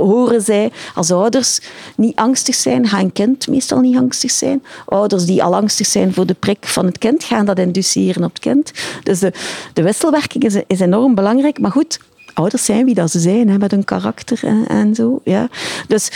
[0.00, 1.60] horen zij als ouders
[1.96, 4.62] niet angstig zijn, gaan een kind meestal niet angstig zijn.
[4.86, 8.32] Ouders die al angstig zijn voor de prik van het kind, gaan dat induceren op
[8.32, 8.72] het kind.
[9.02, 9.32] Dus de,
[9.72, 11.60] de wisselwerking is, enorm belangrijk.
[11.60, 12.00] Maar goed,
[12.34, 15.20] ouders zijn wie dat ze zijn, met hun karakter en, zo.
[15.24, 15.48] Ja.
[15.88, 16.10] Dus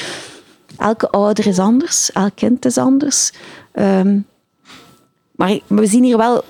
[0.79, 3.33] elke ouder is anders, elk kind is anders.
[3.75, 4.27] Um,
[5.37, 6.45] maar we zien hier wel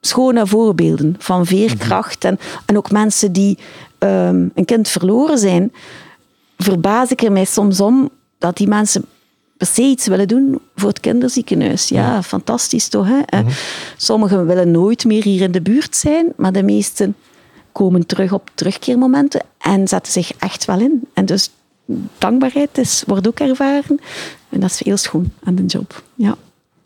[0.00, 2.24] schone voorbeelden van veerkracht.
[2.24, 3.58] En, en ook mensen die
[3.98, 5.72] um, een kind verloren zijn
[6.62, 9.04] verbaas ik er mij soms om dat die mensen
[9.56, 11.88] per se iets willen doen voor het kinderziekenhuis.
[11.88, 13.06] Ja, fantastisch toch?
[13.06, 13.40] Hè?
[13.42, 13.50] Mhm.
[13.96, 17.16] Sommigen willen nooit meer hier in de buurt zijn, maar de meesten
[17.72, 21.08] komen terug op terugkeermomenten en zetten zich echt wel in.
[21.14, 21.50] En dus
[22.18, 24.00] dankbaarheid is, wordt ook ervaren.
[24.48, 26.02] En dat is heel schoon aan de job.
[26.14, 26.36] Ja.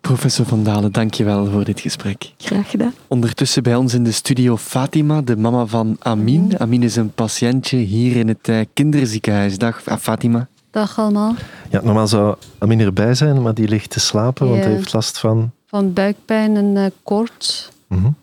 [0.04, 2.32] Professor Van Dalen, dankjewel voor dit gesprek.
[2.38, 2.94] Graag gedaan.
[3.08, 6.58] Ondertussen bij ons in de studio Fatima, de mama van Amin.
[6.58, 9.58] Amin is een patiëntje hier in het uh, kinderziekenhuis.
[9.58, 10.48] Dag ah, Fatima.
[10.70, 11.34] Dag allemaal.
[11.70, 14.52] Ja, normaal zou Amin erbij zijn, maar die ligt te slapen, ja.
[14.52, 15.50] want hij heeft last van...
[15.66, 17.70] Van buikpijn en uh, koorts.
[17.88, 18.16] Mm -hmm.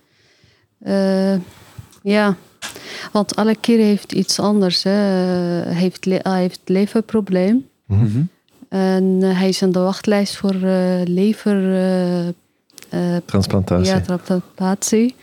[0.88, 1.39] uh,
[2.02, 2.36] ja,
[3.12, 4.84] want elke keer heeft iets anders.
[4.84, 4.91] Hè.
[4.91, 7.65] Hij heeft, hij heeft leverprobleem.
[7.86, 8.30] Mm -hmm.
[8.71, 11.55] En eh, hij is aan de wachtlijst voor uh, lever...
[12.93, 13.93] Uh, transplantatie.
[13.93, 15.15] Ja, transplantatie.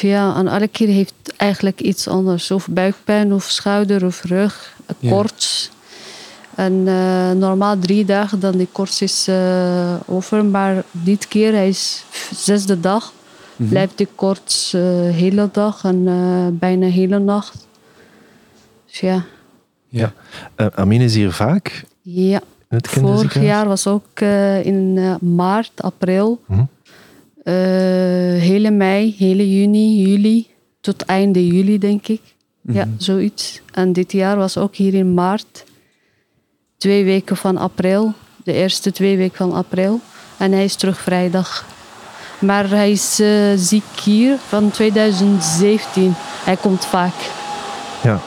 [0.00, 2.50] ja, en elke keer heeft eigenlijk iets anders.
[2.50, 4.76] Of buikpijn, of schouder, of rug,
[5.08, 5.70] koorts.
[6.56, 6.64] Ja.
[6.64, 6.82] En
[7.38, 9.28] normaal drie dagen, dan die koorts is
[10.06, 10.44] over.
[10.44, 13.04] Maar dit keer, hij is zesde dag.
[13.04, 13.12] Mm
[13.56, 13.68] -hmm.
[13.68, 16.04] Blijft die koorts de hele dag en
[16.58, 17.66] bijna de hele nacht.
[18.86, 19.24] Dus ja...
[19.92, 20.12] Ja.
[20.56, 21.84] Uh, Amine is hier vaak?
[22.02, 22.40] Ja.
[22.68, 26.40] Vorig jaar was ook uh, in uh, maart, april.
[26.46, 26.68] Mm
[27.44, 30.46] hele mei, hele juni, juli.
[30.80, 32.20] Tot einde juli, denk ik.
[32.60, 33.60] Ja, zoiets.
[33.72, 35.64] En dit jaar was ook hier in maart.
[36.76, 38.12] twee weken van april.
[38.44, 40.00] De eerste twee weken van april.
[40.36, 41.64] En hij is terug vrijdag.
[42.40, 46.12] Maar hij is eh, ziek hier van 2017.
[46.44, 47.14] Hij komt vaak.
[48.02, 48.20] Ja.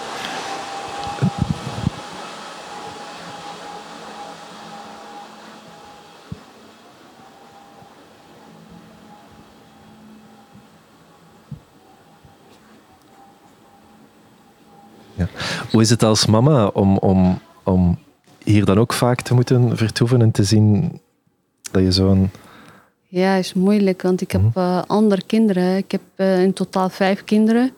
[15.16, 15.28] Ja.
[15.72, 17.98] Hoe is het als mama om, om, om
[18.44, 21.00] hier dan ook vaak te moeten vertoeven en te zien
[21.72, 22.30] dat je zo'n...
[23.08, 25.78] Ja, is moeilijk, want ik heb uh, andere kinderen.
[25.78, 27.72] Ik heb uh, in totaal vijf kinderen.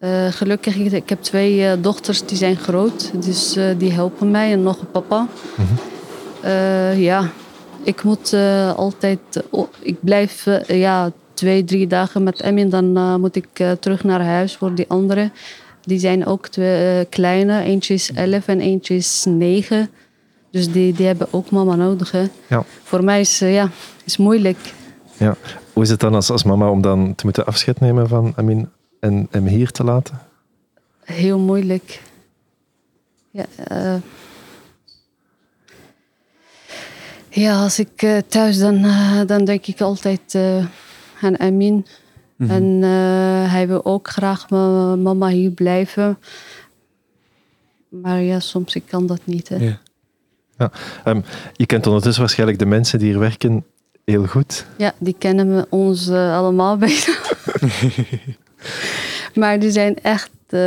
[0.00, 4.62] Uh, gelukkig, ik, ik heb twee dochters die zijn groot, dus die helpen mij en
[4.62, 5.26] nog een papa.
[5.54, 6.98] -hmm.
[6.98, 7.30] ja,
[7.82, 8.34] ik moet
[8.76, 9.18] altijd,
[9.80, 14.56] ik blijf ja, twee, drie dagen met Emmy en dan moet ik terug naar huis
[14.56, 15.32] voor die anderen.
[15.90, 19.90] Die zijn ook twee kleine, eentje is elf en eentje is negen.
[20.50, 22.10] Dus die, die hebben ook mama nodig.
[22.10, 22.26] Hè.
[22.46, 22.64] Ja.
[22.82, 23.70] Voor mij is ja,
[24.04, 24.74] is moeilijk.
[25.16, 25.36] Ja.
[25.72, 28.68] Hoe is het dan als, als mama om dan te moeten afscheid nemen van Amin
[29.00, 30.18] en hem hier te laten?
[31.04, 32.02] Heel moeilijk.
[33.30, 33.94] Ja, uh...
[37.28, 40.38] ja als ik uh, thuis dan, uh, dan denk ik altijd
[41.20, 41.86] aan Amin.
[42.46, 42.50] -hmm.
[42.50, 42.82] En
[43.50, 46.18] hij wil ook graag mama hier blijven.
[47.88, 49.48] Maar ja, soms ik kan dat niet.
[49.48, 49.56] Hè.
[49.56, 49.80] Ja.
[50.58, 50.70] Ja.
[51.04, 53.64] Um, je kent ondertussen waarschijnlijk de mensen die hier werken
[54.04, 54.66] heel goed.
[54.76, 57.20] Ja, die kennen we ons uh, allemaal beter.
[59.34, 60.60] maar die zijn echt uh,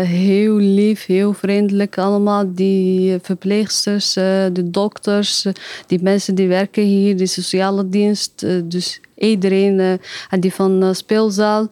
[0.00, 2.54] heel lief, heel vriendelijk allemaal.
[2.54, 5.46] Die verpleegsters, uh, de dokters,
[5.86, 8.46] die mensen die werken hier, de sociale dienst.
[8.64, 11.70] dus iedereen, en die van de speelzaal,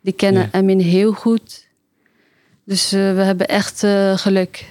[0.00, 0.58] die kennen ja.
[0.58, 1.66] Emin heel goed.
[2.64, 4.66] Dus we hebben echt geluk.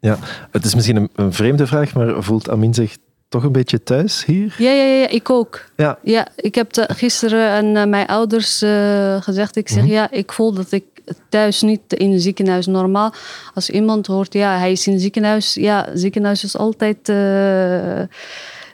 [0.00, 0.18] Ja,
[0.50, 2.96] het is misschien een, een, vreemde vraag, maar voelt Amin zich
[3.30, 4.54] toch een beetje thuis hier?
[4.58, 5.64] Ja, ja, ja ik ook.
[5.76, 5.98] Ja.
[6.02, 9.92] Ja, ik heb gisteren aan uh, mijn ouders uh, gezegd, ik zeg Mhm.
[9.92, 10.84] ja, ik voel dat ik
[11.28, 13.12] thuis niet in een ziekenhuis normaal.
[13.54, 15.54] Als iemand hoort, ja, hij is in een ziekenhuis.
[15.54, 17.16] Ja, ziekenhuis is altijd uh,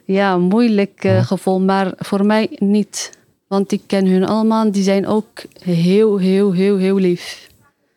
[0.05, 1.23] ja, een moeilijk Mhm.
[1.23, 3.11] gevoel, maar voor mij niet.
[3.47, 5.29] Want ik ken hun allemaal, die zijn ook
[5.61, 7.49] heel, heel, heel, heel lief.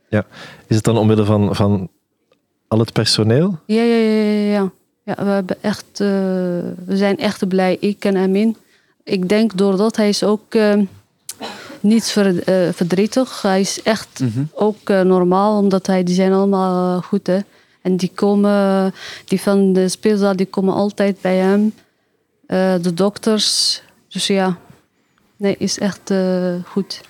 [0.10, 0.26] Ja,
[0.68, 1.90] is het dan omwille van, van
[2.68, 3.60] al het personeel?
[3.66, 4.72] Ja, ja, ja, ja.
[5.18, 5.24] Ja.
[5.24, 6.08] we, hebben echt, uh,
[6.86, 8.58] we zijn echt blij, ik en Amin.
[9.04, 10.74] Ik denk doordat hij is ook uh,
[11.80, 13.42] niet ver, uh, verdrietig.
[13.42, 14.50] Hij is echt mm -hmm.
[14.54, 17.28] ook normaal, omdat hij, die zijn allemaal goed.
[17.28, 17.40] Hè?
[17.82, 18.94] En die komen,
[19.26, 21.74] die van de speelzaal, die komen altijd bij hem.
[22.82, 23.82] de dokters.
[24.08, 24.58] Dus ja,
[25.38, 26.14] nee, is echt
[26.66, 27.02] goed.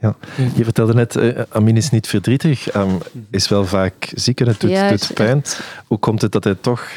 [0.00, 0.16] Ja.
[0.54, 2.98] Je vertelde net, uh, Amin is niet verdrietig, um,
[3.30, 5.38] is wel vaak ziek en het doet, ja, doet pijn.
[5.38, 5.60] Echt...
[5.86, 6.88] Hoe komt het dat hij toch...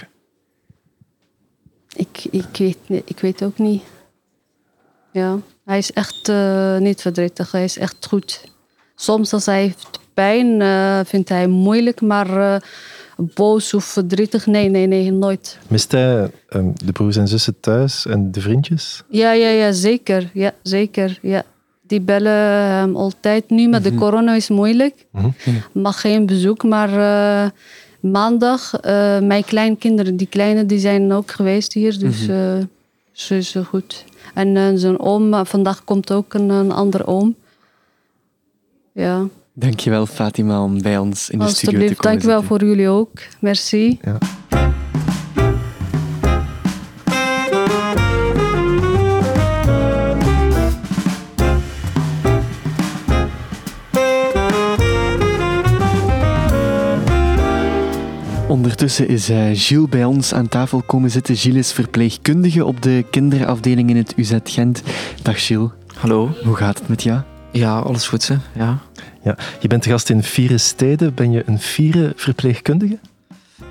[1.95, 3.83] Ik, ik, weet, ik weet ook niet.
[5.11, 8.43] Ja, hij is echt uh, niet verdrietig, hij is echt goed.
[8.95, 12.61] Soms als hij heeft pijn, uh, vindt hij moeilijk, maar
[13.17, 15.57] boos of verdrietig, nee, nee, nee, nooit.
[15.67, 19.03] Mist hij um, de broers en zussen thuis en de vriendjes?
[19.09, 20.29] Ja, ja, ja, zeker.
[20.33, 21.43] Ja, zeker, ja.
[21.87, 23.49] Die bellen hem altijd.
[23.49, 25.05] Nu met de corona is moeilijk.
[25.11, 25.61] Mm -hmm.
[25.81, 26.89] Mag geen bezoek, maar
[27.99, 31.99] maandag, uh, mijn kleinkinderen, die kleine, die zijn ook geweest hier.
[31.99, 32.57] Dus mm -hmm.
[32.57, 32.65] uh,
[33.11, 34.05] zo is goed.
[34.33, 37.35] En uh, zijn oom, vandaag komt ook een, een andere oom.
[38.91, 39.27] Ja.
[39.53, 43.11] Dankjewel Fatima om bij ons in de studio te komen Dankjewel voor jullie ook.
[43.39, 43.99] Merci.
[44.01, 44.17] Ja.
[58.49, 61.35] Ondertussen is uh, Gilles bij ons aan tafel komen zitten.
[61.35, 64.81] Gilles is verpleegkundige op de kinderafdeling in het UZ Gent.
[65.21, 65.69] Dag Gilles.
[65.95, 66.31] Hallo.
[66.43, 67.21] Hoe gaat het met jou?
[67.51, 68.35] Ja, alles goed, hè?
[68.53, 68.77] Ja.
[69.23, 69.37] ja.
[69.59, 71.13] Je bent de gast in vier steden.
[71.13, 72.99] Ben je een vierde verpleegkundige?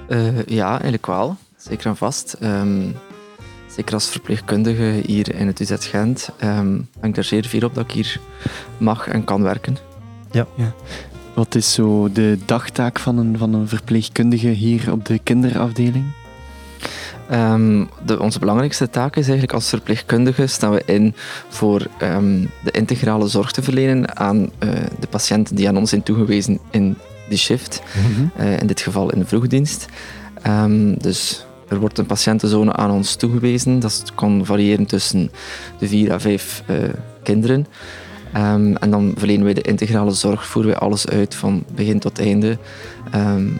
[0.08, 1.36] Uh, ja, eigenlijk wel.
[1.56, 2.36] Zeker en vast.
[2.42, 2.94] Um,
[3.76, 7.74] zeker als verpleegkundige hier in het UZ Gent um, ben ik er zeer fier op
[7.74, 8.20] dat ik hier
[8.76, 9.76] mag en kan werken.
[10.30, 10.46] Ja.
[10.56, 10.72] ja.
[11.38, 16.05] Wat is zo de dagtaak van een, van een verpleegkundige hier op de kinderafdeling?
[17.33, 21.14] Um, de, onze belangrijkste taak is eigenlijk als verpleegkundige staan we in
[21.48, 24.70] voor um, de integrale zorg te verlenen aan uh,
[25.01, 26.96] de patiënten die aan ons zijn toegewezen in
[27.29, 28.09] de shift, Mhm.
[28.09, 28.46] mm -hmm.
[28.46, 29.87] uh, in dit geval in de vroegdienst.
[30.46, 33.79] Um, dus er wordt een patiëntenzone aan ons toegewezen.
[33.79, 35.31] Dat kan variëren tussen
[35.79, 36.77] de vier à vijf uh,
[37.22, 37.66] kinderen.
[38.36, 42.20] Um, en dan verlenen wij de integrale zorg, voeren wij alles uit van begin tot
[42.20, 42.58] einde.
[43.14, 43.58] Um,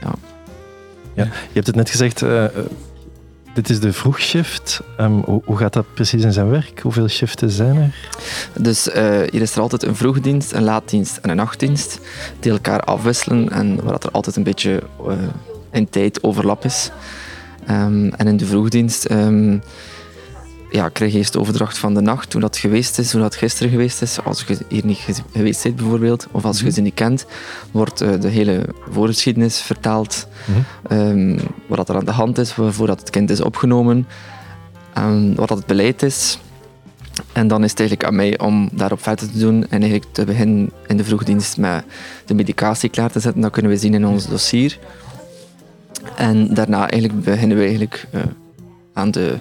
[0.00, 0.14] ja.
[1.14, 2.44] Ja, je hebt het net gezegd, uh,
[3.54, 4.80] dit is de vroegshift.
[5.00, 6.80] Um, hoe, hoe, gaat dat precies in zijn werk?
[6.80, 8.08] Hoeveel shiften zijn er?
[8.62, 8.94] Dus uh,
[9.30, 12.00] hier is er altijd een vroegdienst, een laaddienst en een nachtdienst
[12.40, 15.12] die elkaar afwisselen en waar er altijd een beetje uh,
[15.70, 16.90] in tijd overlap is.
[17.64, 19.06] En in de vroegdienst
[20.70, 23.34] ja, krijg je eerst de overdracht van de nacht, hoe dat geweest is, hoe dat
[23.34, 24.18] gisteren geweest is.
[24.24, 27.26] Als je hier niet geweest bent bijvoorbeeld, of als je ze niet kent,
[27.70, 30.28] wordt uh, de hele voorgeschiedenis vertaald.
[30.44, 30.54] Mm
[30.88, 30.98] -hmm.
[30.98, 34.06] um, wat er aan de hand is, voordat het kind is opgenomen,
[34.98, 36.38] um, wat dat het beleid is.
[37.32, 40.24] En dan is het eigenlijk aan mij om daarop verder te doen en eigenlijk te
[40.24, 41.84] beginnen in de vroegdienst met
[42.24, 43.42] de medicatie klaar te zetten.
[43.42, 44.78] Dat kunnen we zien in ons dossier.
[46.16, 48.22] En daarna eigenlijk beginnen we eigenlijk uh,
[48.92, 49.36] aan de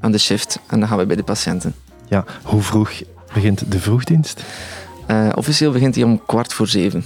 [0.00, 1.74] aan de shift en dan gaan we bij de patiënten.
[2.08, 2.90] Ja, hoe vroeg
[3.34, 4.42] begint de vroegdienst?
[5.10, 7.04] Uh, officieel begint hij om kwart voor zeven.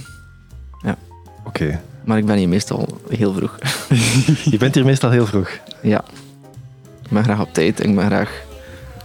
[0.81, 0.97] Ja.
[1.45, 1.63] Oké.
[1.63, 1.79] Okay.
[2.03, 3.57] Maar ik ben hier meestal heel vroeg.
[4.51, 5.49] Je bent hier meestal heel vroeg?
[5.81, 6.03] Ja.
[7.03, 8.43] Ik ben graag op tijd en ik ben graag,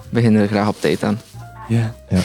[0.08, 1.20] begin er graag op tijd aan.
[1.68, 1.94] Ja.
[2.08, 2.20] ja.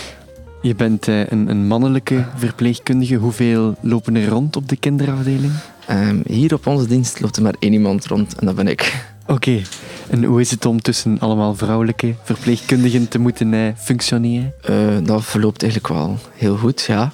[0.62, 3.16] Je bent uh, een, een, mannelijke verpleegkundige.
[3.16, 5.54] Hoeveel lopen er rond op de kinderafdeling?
[5.90, 9.13] Um, hier op onze dienst loopt er maar één iemand rond en dat ben ik.
[9.24, 9.34] Oké.
[9.34, 9.66] Okay.
[10.10, 14.54] En hoe is het om tussen allemaal vrouwelijke verpleegkundigen te moeten uh, functioneren?
[14.70, 17.12] Uh, dat verloopt eigenlijk wel heel goed, ja.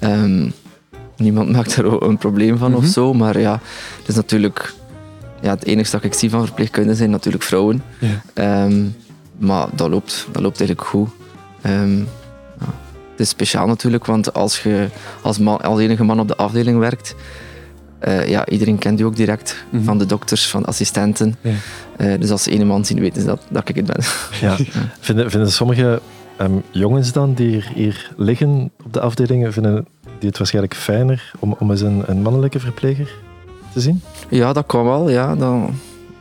[0.00, 0.52] Um,
[1.16, 2.84] niemand maakt er een probleem van mm -hmm.
[2.84, 3.60] of zo, maar ja,
[3.98, 4.74] het is natuurlijk...
[5.40, 7.82] Ja, het enige dat ik zie van verpleegkundigen zijn natuurlijk vrouwen.
[8.34, 8.64] Ja.
[8.64, 8.94] Um,
[9.36, 11.08] maar dat loopt, dat loopt eigenlijk goed.
[11.66, 11.98] Um,
[12.60, 12.66] ja.
[13.10, 14.88] Het is speciaal natuurlijk, want als je
[15.22, 17.14] als, man, als enige man op de afdeling werkt,
[18.08, 19.86] uh, ja, iedereen kent u ook direct, mm -hmm.
[19.86, 21.36] van de dokters, van de assistenten.
[21.40, 21.50] Ja.
[21.96, 24.02] Uh, dus als ze ene man zien, weten ze dat, dat ik het ben.
[24.40, 24.56] Ja.
[25.00, 26.00] Vinden, vinden sommige
[26.40, 29.86] um, jongens dan die hier, hier, liggen op de afdelingen, vinden
[30.18, 33.10] die het waarschijnlijk fijner om, om eens een, een mannelijke verpleger
[33.72, 34.02] te zien?
[34.28, 35.10] Ja, dat kan wel.
[35.10, 35.34] Ja.
[35.34, 35.74] Dan,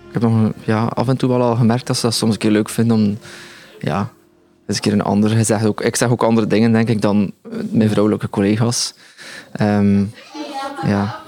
[0.08, 2.40] ik heb nog ja, af en toe wel al gemerkt dat ze dat soms een
[2.40, 3.18] keer leuk vinden om
[3.80, 4.10] ja,
[4.68, 5.38] eens een keer een ander.
[5.38, 7.32] Ik zeg ook, ik zeg ook andere dingen, denk ik, dan
[7.72, 8.94] mijn vrouwelijke collega's.
[9.62, 10.12] Um,
[10.86, 11.21] ja,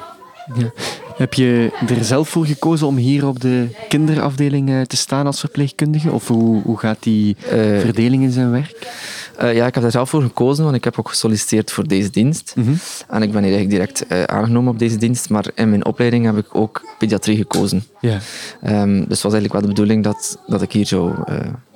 [0.55, 0.71] ja.
[1.15, 6.11] Heb je er zelf voor gekozen om hier op de kinderafdeling te staan als verpleegkundige?
[6.11, 8.93] Of hoe, hoe gaat die uh, verdeling in zijn werk?
[9.41, 12.09] Uh, ja, ik heb er zelf voor gekozen, want ik heb ook gesolliciteerd voor deze
[12.09, 12.53] dienst.
[12.55, 12.77] Mm -hmm.
[13.09, 15.29] En ik ben hier eigenlijk direct uh, aangenomen op deze dienst.
[15.29, 17.83] Maar in mijn opleiding heb ik ook pediatrie gekozen.
[17.99, 18.21] Yeah.
[18.67, 21.15] Um, dus het was eigenlijk wel de bedoeling dat, dat ik hier zo,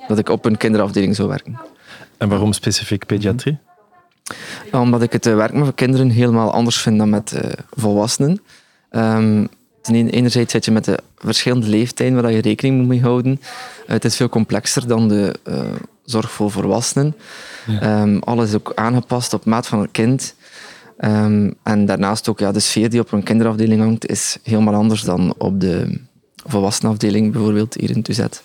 [0.08, 1.60] dat ik op een kinderafdeling zou werken.
[2.18, 3.58] En waarom specifiek pediatrie?
[4.72, 8.40] Omdat ik het werken met kinderen helemaal anders vind dan met volwassenen.
[8.90, 9.48] Um,
[9.90, 13.40] enerzijds zit je met de verschillende leeftijden waar je rekening moet mee houden.
[13.86, 15.60] het is veel complexer dan de uh,
[16.04, 17.16] zorg voor volwassenen.
[17.66, 18.02] Ja.
[18.02, 20.34] Um, alles is ook aangepast op maat van het kind.
[21.00, 25.02] Um, en daarnaast ook ja, de sfeer die op een kinderafdeling hangt, is helemaal anders
[25.02, 26.00] dan op de
[26.46, 28.42] volwassenenafdeling, bijvoorbeeld hier in Tuzet.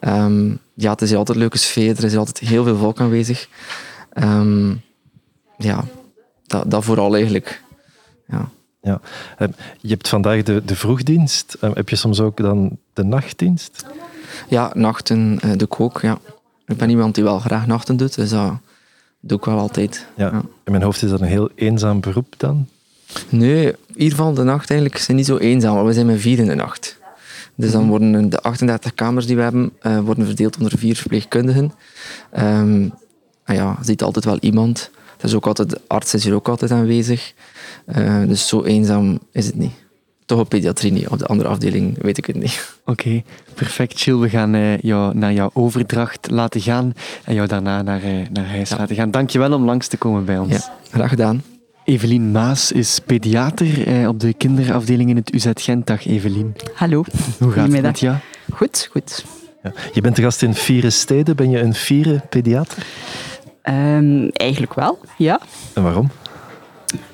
[0.00, 3.48] Um, ja, het is altijd een leuke sfeer, er is altijd heel veel volk aanwezig.
[5.60, 5.84] Ja,
[6.46, 7.62] dat, dat vooral eigenlijk.
[8.28, 8.48] Ja.
[8.82, 9.00] Ja.
[9.80, 11.56] Je hebt vandaag de, de vroegdienst.
[11.60, 13.84] Heb je soms ook dan de nachtdienst?
[14.48, 16.00] Ja, nachten uh, doe ik ook.
[16.00, 16.18] Ja.
[16.66, 18.52] Ik ben iemand die wel graag nachten doet, dus dat
[19.20, 20.06] doe ik wel altijd.
[20.16, 20.26] Ja.
[20.26, 20.42] ja.
[20.64, 22.66] In mijn hoofd is dat een heel eenzaam beroep dan?
[23.28, 26.20] Nee, in ieder geval de nacht eigenlijk zijn niet zo eenzaam, maar we zijn met
[26.20, 26.98] vier in de nacht.
[27.54, 31.72] Dus dan worden de 38 kamers die we hebben, uh, worden verdeeld onder vier verpleegkundigen.
[32.38, 32.92] Um,
[33.44, 34.90] en ja, ziet altijd wel iemand.
[35.22, 37.32] Is ook altijd, de arts is hier ook altijd aanwezig.
[37.96, 39.72] Uh, dus zo eenzaam is het niet.
[40.26, 41.08] Toch op pediatrie niet.
[41.08, 42.76] Op de andere afdeling weet ik het niet.
[42.84, 44.00] Oké, okay, perfect.
[44.00, 46.92] Chill, we gaan uh, jou naar jouw overdracht laten gaan
[47.24, 48.76] en jou daarna naar, uh, naar huis ja.
[48.76, 49.10] laten gaan.
[49.10, 50.52] Dankjewel om langs te komen bij ons.
[50.52, 51.42] Ja, graag gedaan.
[51.84, 55.86] Evelien Maas is pediater eh, op de kinderafdeling in het UZ Gent.
[55.86, 56.54] Dag Evelien.
[56.74, 57.04] Hallo.
[57.38, 58.16] Hoe gaat het met jou?
[58.52, 59.24] Goed, goed.
[59.62, 59.72] Ja.
[59.92, 61.36] Je bent de gast in vier steden.
[61.36, 62.86] Ben je een vierde pediater?
[63.64, 65.40] Um, eigenlijk wel, ja.
[65.74, 66.10] En waarom?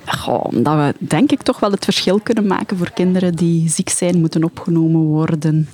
[0.06, 3.88] Goh, omdat we denk ik toch wel het verschil kunnen maken voor kinderen die ziek
[3.88, 5.68] zijn, moeten opgenomen worden.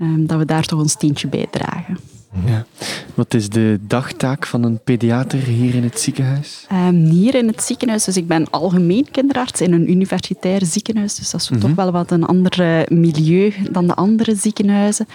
[0.00, 1.98] Um, dat we daar toch een steentje bij dragen.
[2.46, 2.66] Ja.
[3.14, 6.66] Wat is de dagtaak van een pediater hier in het ziekenhuis?
[6.72, 11.30] Um, hier in het ziekenhuis, dus ik ben algemeen kinderarts in een universitair ziekenhuis, dus
[11.30, 11.66] dat is mm -hmm.
[11.66, 15.08] toch wel wat een ander milieu dan de andere ziekenhuizen.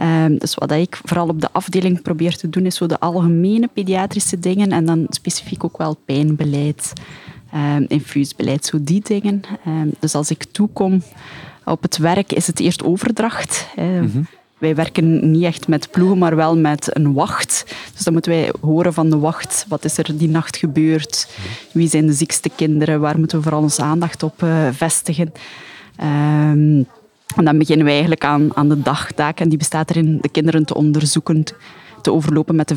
[0.00, 3.68] Um, dus wat ik vooral op de afdeling probeer te doen, is zo de algemene
[3.72, 6.92] pediatrische dingen en dan specifiek ook wel pijnbeleid,
[7.54, 9.42] um, infuusbeleid, zo die dingen.
[9.66, 11.02] Um, dus als ik toekom
[11.64, 13.68] op het werk, is het eerst overdracht.
[13.76, 14.26] Mm -hmm.
[14.58, 17.74] Wij werken niet echt met ploegen, maar wel met een wacht.
[17.94, 19.64] Dus dan moeten wij horen van de wacht.
[19.68, 21.28] Wat is er die nacht gebeurd?
[21.72, 23.00] Wie zijn de ziekste kinderen?
[23.00, 25.32] Waar moeten we vooral onze aandacht op uh, vestigen?
[26.52, 26.86] Um,
[27.34, 29.40] En dan beginnen we eigenlijk aan, aan de dagtaak.
[29.40, 31.44] En die bestaat erin de kinderen te onderzoeken,
[32.02, 32.76] te overlopen met de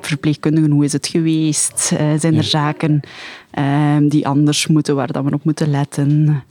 [0.00, 0.70] verpleegkundigen.
[0.70, 1.90] Hoe is het geweest?
[1.92, 3.00] Uh, zijn er zaken
[3.58, 6.42] uh, die anders moeten, waar dat we op moeten letten?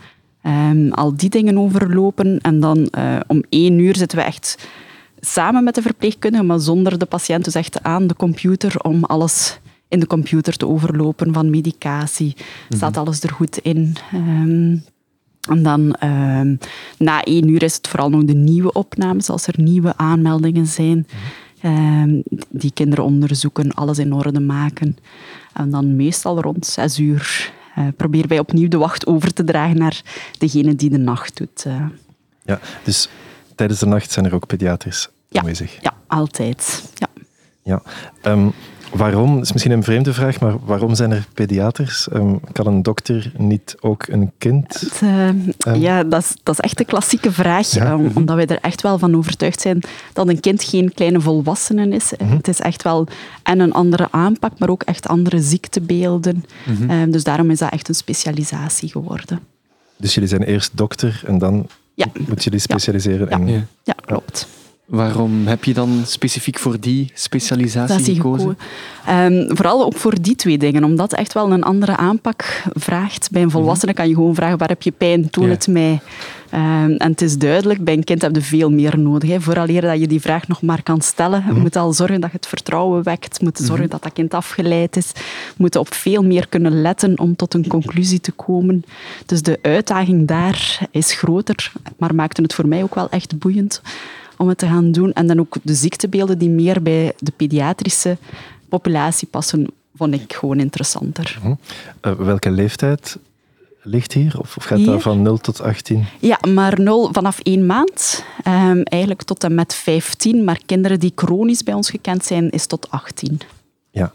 [0.43, 2.39] Um, al die dingen overlopen.
[2.41, 4.67] En dan uh, om één uur zitten we echt
[5.19, 9.59] samen met de verpleegkundige, maar zonder de patiënt dus echt aan de computer om alles
[9.87, 12.35] in de computer te overlopen van medicatie.
[12.69, 12.99] Staat mhm.
[12.99, 13.95] alles er goed in?
[14.13, 14.83] Um,
[15.49, 16.57] en dan um,
[16.97, 21.07] na één uur is het vooral nog de nieuwe opnames, als er nieuwe aanmeldingen zijn.
[21.63, 24.97] Um, die kinderen onderzoeken, alles in orde maken.
[25.53, 29.77] En dan meestal rond zes uur uh, proberen wij opnieuw de wacht over te dragen
[29.77, 30.01] naar
[30.37, 31.63] degene die de nacht doet.
[31.67, 31.85] Uh.
[32.45, 33.09] Ja, dus
[33.55, 35.77] tijdens de nacht zijn er ook pediaters ja, aanwezig?
[35.81, 36.91] Ja, altijd.
[36.95, 37.07] Ja.
[37.63, 37.81] Ja.
[38.31, 38.53] Um,
[38.93, 42.07] Waarom, is misschien een vreemde vraag, maar waarom zijn er pediaters?
[42.13, 44.79] Um, kan een dokter niet ook een kind?
[44.79, 45.53] Het, uh, um.
[45.75, 47.91] Ja, dat is, dat is echt een klassieke vraag, ja.
[47.91, 49.83] um, omdat wij er echt wel van overtuigd zijn
[50.13, 52.11] dat een kind geen kleine volwassene is.
[52.17, 52.37] Mm -hmm.
[52.37, 53.07] Het is echt wel
[53.43, 56.45] en een andere aanpak, maar ook echt andere ziektebeelden.
[56.65, 57.11] Mm -hmm.
[57.11, 59.39] dus daarom is dat echt een specialisatie geworden.
[59.97, 62.05] Dus jullie zijn eerst dokter en dan ja.
[62.13, 63.29] moeten jullie specialiseren?
[63.29, 63.67] Ja, in...
[63.83, 64.47] ja klopt.
[64.85, 68.57] Waarom heb je dan specifiek voor die specialisatie gekozen?
[69.09, 73.31] Um, vooral ook voor die twee dingen, omdat het echt wel een andere aanpak vraagt.
[73.31, 75.99] Bij een volwassene kan je gewoon vragen, waar heb je pijn, toon het mij.
[76.53, 79.29] Um, en het is duidelijk, bij een kind heb je veel meer nodig.
[79.29, 79.41] Hè.
[79.41, 81.43] Vooraleer dat je die vraag nog maar kan stellen.
[81.45, 81.61] Je mhm.
[81.61, 83.37] moet al zorgen dat je het vertrouwen wekt.
[83.39, 83.91] Je moet zorgen mhm.
[83.91, 85.11] dat dat kind afgeleid is.
[85.15, 85.21] Je
[85.57, 88.83] moet op veel meer kunnen letten om tot een conclusie te komen.
[89.25, 93.81] Dus de uitdaging daar is groter, maar maakte het voor mij ook wel echt boeiend
[94.37, 95.13] om het te gaan doen.
[95.13, 98.17] En dan ook de ziektebeelden die meer bij de pediatrische
[98.69, 101.39] populatie passen, vond ik gewoon interessanter.
[102.01, 103.17] Uh, welke leeftijd
[103.81, 104.39] ligt hier?
[104.39, 104.87] Of, gaat hier?
[104.87, 106.05] dat van 0 tot 18?
[106.19, 108.23] Ja, maar 0 vanaf één maand.
[108.47, 110.43] Um, eigenlijk tot en met 15.
[110.43, 113.39] Maar kinderen die chronisch bij ons gekend zijn, is tot 18.
[113.91, 114.11] Ja,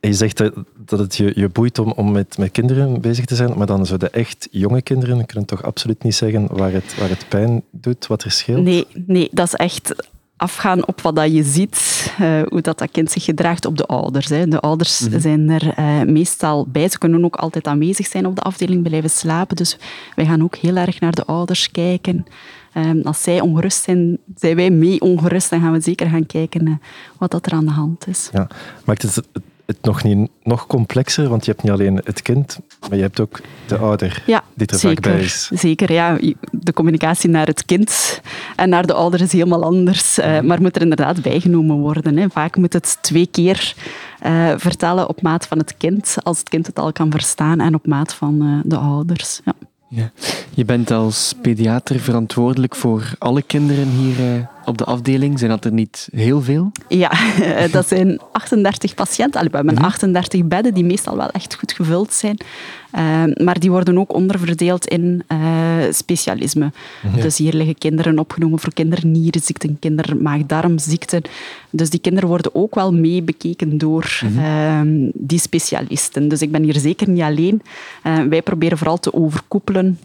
[0.00, 0.38] je zegt
[0.84, 3.86] dat, het je, je boeit om, om met, met kinderen bezig te zijn, maar dan
[3.86, 7.62] zo de echt jonge kinderen kunnen toch absoluut niet zeggen waar het, waar het pijn
[7.70, 8.62] doet, wat er scheelt?
[8.62, 9.94] Nee, nee dat is echt
[10.36, 13.86] afgaan op wat dat je ziet, uh, hoe dat, dat kind zich gedraagt op de
[13.86, 14.28] ouders.
[14.28, 14.48] Hè.
[14.48, 15.20] De ouders mhm.
[15.20, 16.88] zijn er uh, meestal bij.
[16.88, 19.56] Ze kunnen ook altijd aanwezig zijn op de afdeling, blijven slapen.
[19.56, 19.78] Dus
[20.14, 22.26] wij gaan ook heel erg naar de ouders kijken.
[22.74, 25.50] Um, als zij ongerust zijn, zijn wij mee ongerust.
[25.50, 26.74] Dan gaan we zeker gaan kijken uh,
[27.18, 28.28] wat dat er aan de hand is.
[28.32, 28.48] Ja.
[28.84, 29.22] Maakt het
[29.66, 32.58] het nog, niet, nog complexer, want je hebt niet alleen het kind,
[32.88, 35.50] maar je hebt ook de ouder ja, die er zeker, vaak bij is.
[35.54, 36.18] Zeker, ja.
[36.50, 38.20] De communicatie naar het kind
[38.56, 42.16] en naar de ouder is helemaal anders, uh, maar moet er inderdaad bijgenomen worden.
[42.16, 42.30] Hè.
[42.30, 43.74] Vaak moet het twee keer
[44.26, 47.74] uh, vertellen op maat van het kind, als het kind het al kan verstaan, en
[47.74, 49.40] op maat van uh, de ouders.
[49.44, 49.52] Ja.
[49.88, 50.10] Ja.
[50.54, 55.38] Je bent als pediater verantwoordelijk voor alle kinderen hier uh, op de afdeling.
[55.38, 56.72] Zijn dat er niet heel veel?
[56.88, 57.12] Ja,
[57.72, 59.50] dat zijn 38 patiënten.
[59.50, 60.48] we hebben 38 mhm.
[60.48, 62.36] bedden die meestal wel echt goed gevuld zijn.
[62.98, 65.38] Uh, maar die worden ook onderverdeeld in uh,
[65.90, 66.74] specialismen.
[67.02, 67.20] Mhm.
[67.20, 71.22] Dus hier liggen kinderen opgenomen voor kindernierenziekten, kindermaagdarmziekten.
[71.70, 74.80] Dus die kinderen worden ook wel mee bekeken door uh,
[75.14, 76.28] die specialisten.
[76.28, 77.62] Dus ik ben hier zeker niet alleen.
[78.02, 79.98] Eh, wij proberen vooral te overkoepelen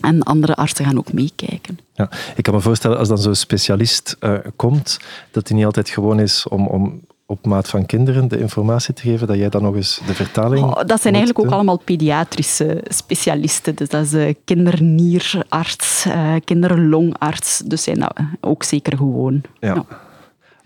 [0.00, 1.78] en andere artsen gaan ook meekijken.
[1.94, 4.98] Ja, ik kan me voorstellen, als dan zo'n specialist uh, komt,
[5.30, 9.02] dat hij niet altijd gewoon is om, om op maat van kinderen de informatie te
[9.02, 10.64] geven, dat jij dan nog eens de vertaling...
[10.64, 13.74] Oh, dat zijn eigenlijk ook allemaal pediatrische specialisten.
[13.74, 17.62] Dus dat is uh, kindernierarts, uh, kinderlongarts.
[17.64, 19.42] Dus zijn dat ook zeker gewoon.
[19.60, 19.84] ja.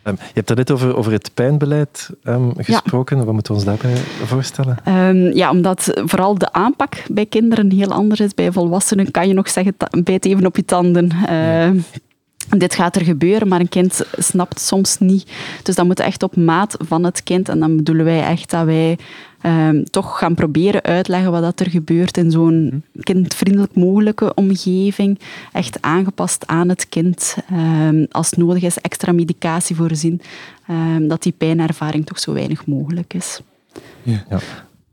[0.04, 3.16] Um, je hebt het net over, over het pijnbeleid um, gesproken.
[3.16, 3.24] Ja.
[3.24, 4.78] Wat moeten we ons daarbij voorstellen?
[4.88, 8.34] Um, ja, omdat vooral de aanpak bij kinderen heel anders is.
[8.34, 11.10] Bij volwassenen kan je nog zeggen, bijt even op je tanden.
[11.26, 11.72] Ja.
[12.48, 15.30] Dit gaat er gebeuren, maar een kind snapt soms niet.
[15.62, 17.48] Dus dat moet echt op maat van het kind.
[17.48, 18.98] En dan bedoelen wij echt dat wij
[19.42, 23.02] um, toch gaan proberen uitleggen wat dat er gebeurt in zo'n mhm.
[23.02, 25.18] kindvriendelijk mogelijke omgeving.
[25.52, 27.36] Echt aangepast aan het kind.
[27.52, 30.20] Um, als nodig is, extra medicatie voorzien.
[30.70, 33.40] Um, dat die pijnervaring toch zo weinig mogelijk is.
[34.02, 34.24] Ja.
[34.30, 34.38] ja.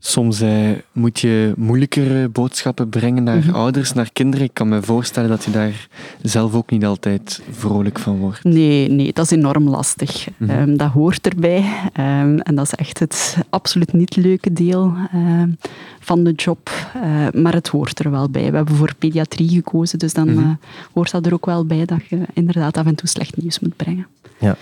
[0.02, 3.56] Soms eh, moet je moeilijkere boodschappen brengen naar mhm.
[3.56, 4.46] ouders, naar kinderen.
[4.46, 5.88] Ik kan me voorstellen dat je daar
[6.22, 8.44] zelf ook niet altijd vrolijk van wordt.
[8.44, 10.28] Nee, nee dat is enorm lastig.
[10.38, 10.50] Mhm.
[10.50, 11.58] Ehm, dat hoort erbij.
[12.00, 15.58] Um, en dat is echt het absoluut niet leuke deel um,
[16.00, 16.70] van de job.
[16.96, 18.50] Uh, maar het hoort er wel bij.
[18.50, 20.50] We hebben voor pediatrie gekozen, dus dan mm -hmm.
[20.50, 23.60] uh, hoort dat er ook wel bij dat je inderdaad af en toe slecht nieuws
[23.60, 24.08] moet brengen.
[24.40, 24.58] Ja.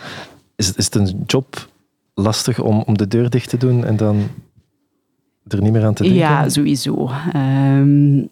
[0.56, 1.70] Is, is het een job
[2.14, 4.28] lastig om, om de deur dicht te doen en dan
[5.54, 6.22] er niet meer aan te denken?
[6.22, 7.12] Ja, sowieso.
[7.36, 8.28] Um,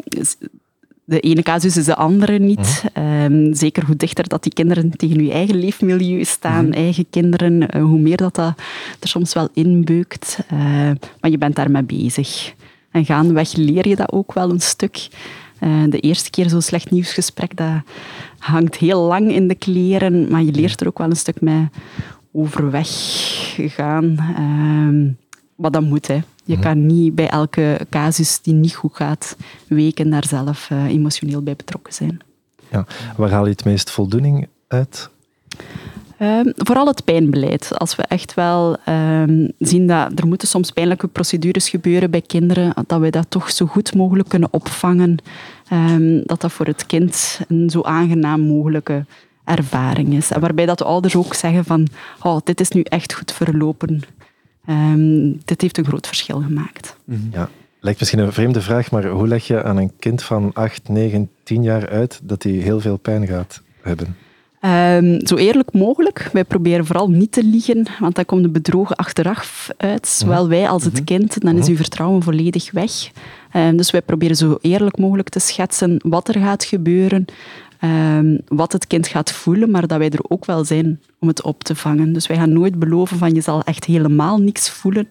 [1.06, 2.84] de ene casus is de andere niet.
[2.94, 7.82] Ehm, zeker hoe dichter dat die kinderen tegen je eigen leefmilieu staan, eigen kinderen, eh,
[7.82, 8.56] hoe meer dat, dat
[9.00, 10.40] er soms wel inbeukt.
[10.54, 10.60] Uh,
[11.20, 12.54] maar je bent daarmee bezig.
[12.92, 15.08] En gaandeweg leer je dat ook wel een stuk.
[15.60, 17.82] Uh, de eerste keer zo'n slecht nieuwsgesprek, dat
[18.38, 21.70] hangt heel lang in de kleren, maar je leert er ook wel een stuk mee
[22.32, 22.90] overweg
[23.58, 24.16] gaan.
[24.36, 25.25] Ehm,
[25.56, 26.22] wat dat moet, hè.
[26.44, 26.62] Je Mhm.
[26.62, 29.36] kan niet bij elke casus die niet goed gaat,
[29.68, 32.20] weken daar zelf uh, emotioneel bij betrokken zijn.
[32.72, 32.86] Ja.
[33.18, 35.10] Waar haal je het meest voldoening uit?
[36.22, 37.78] Um, vooral het pijnbeleid.
[37.80, 42.74] Als we echt wel um, zien dat er moeten soms pijnlijke procedures gebeuren bij kinderen,
[42.88, 45.18] dat we dat toch zo goed mogelijk kunnen opvangen.
[45.74, 49.06] Um, dat dat voor het kind een zo aangenaam mogelijke
[49.44, 50.32] ervaring is.
[50.32, 51.88] En waarbij dat de ouders ook zeggen van,
[52.22, 54.02] oh, dit is nu echt goed verlopen.
[54.70, 56.96] Um, dit heeft een groot verschil gemaakt.
[57.32, 57.50] Ja,
[57.80, 61.30] lijkt misschien een vreemde vraag, maar hoe leg je aan een kind van 8, 9,
[61.44, 64.16] 10 jaar uit dat hij heel veel pijn gaat hebben?
[64.66, 66.30] Um, zo eerlijk mogelijk.
[66.34, 70.08] Wij proberen vooral niet te liegen, want dan komt de bedrogen achteraf uit.
[70.08, 71.42] Zowel wij als het kind.
[71.42, 72.92] Dan is uw vertrouwen volledig weg.
[73.56, 77.26] Um, dus wij proberen zo eerlijk mogelijk te schetsen wat er gaat gebeuren.
[77.86, 81.42] Um, wat het kind gaat voelen, maar dat wij er ook wel zijn om het
[81.42, 82.14] op te vangen.
[82.14, 85.08] Dus wij gaan nooit beloven van je zal echt helemaal niks voelen.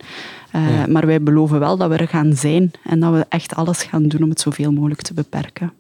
[0.57, 0.87] Uh, ja.
[0.87, 4.09] Maar wij beloven wel dat we er gaan zijn en dat we echt alles gaan
[4.09, 5.73] doen om het zoveel mogelijk te beperken.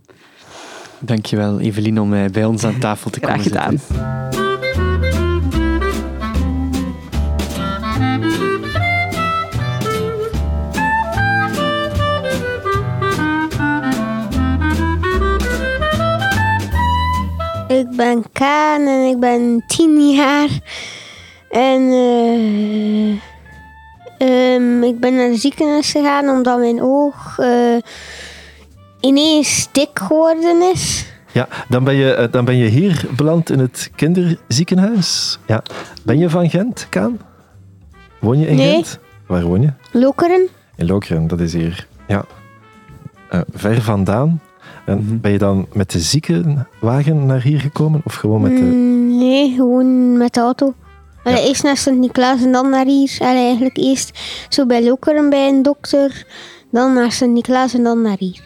[0.98, 4.63] Dankjewel, Evelien, om bij ons aan tafel te komen Graag gedaan.
[17.78, 20.48] Ik ben Kaan en ik ben tien jaar.
[21.50, 23.18] En uh,
[24.54, 27.76] um, ik ben naar het ziekenhuis gegaan omdat mijn oog uh,
[29.00, 31.12] ineens dik geworden is.
[31.32, 35.38] Ja, dan ben, je, dan ben je hier beland in het kinderziekenhuis.
[35.46, 35.62] Ja.
[36.02, 37.20] Ben je van Gent, Kaan?
[38.18, 38.72] Woon je in nee.
[38.72, 38.98] Gent?
[39.26, 39.72] Waar woon je?
[39.92, 40.48] Lokeren.
[40.76, 41.86] In Lokeren, dat is hier.
[42.06, 42.24] Ja.
[43.30, 44.40] Uh, ver vandaan.
[44.86, 45.20] En mm -hmm.
[45.20, 48.00] ben je dan met de ziekenwagen naar hier gekomen?
[48.04, 48.62] Of gewoon met de...
[48.62, 50.74] Mm, nee, gewoon met de auto.
[51.24, 51.38] Ja.
[51.38, 53.16] Eerst naar Sint-Niklaas en dan naar hier.
[53.18, 54.18] Allee, eigenlijk eerst
[54.48, 56.26] zo bij Lokeren bij een dokter.
[56.70, 58.42] Dan naar Sint-Niklaas en dan naar hier.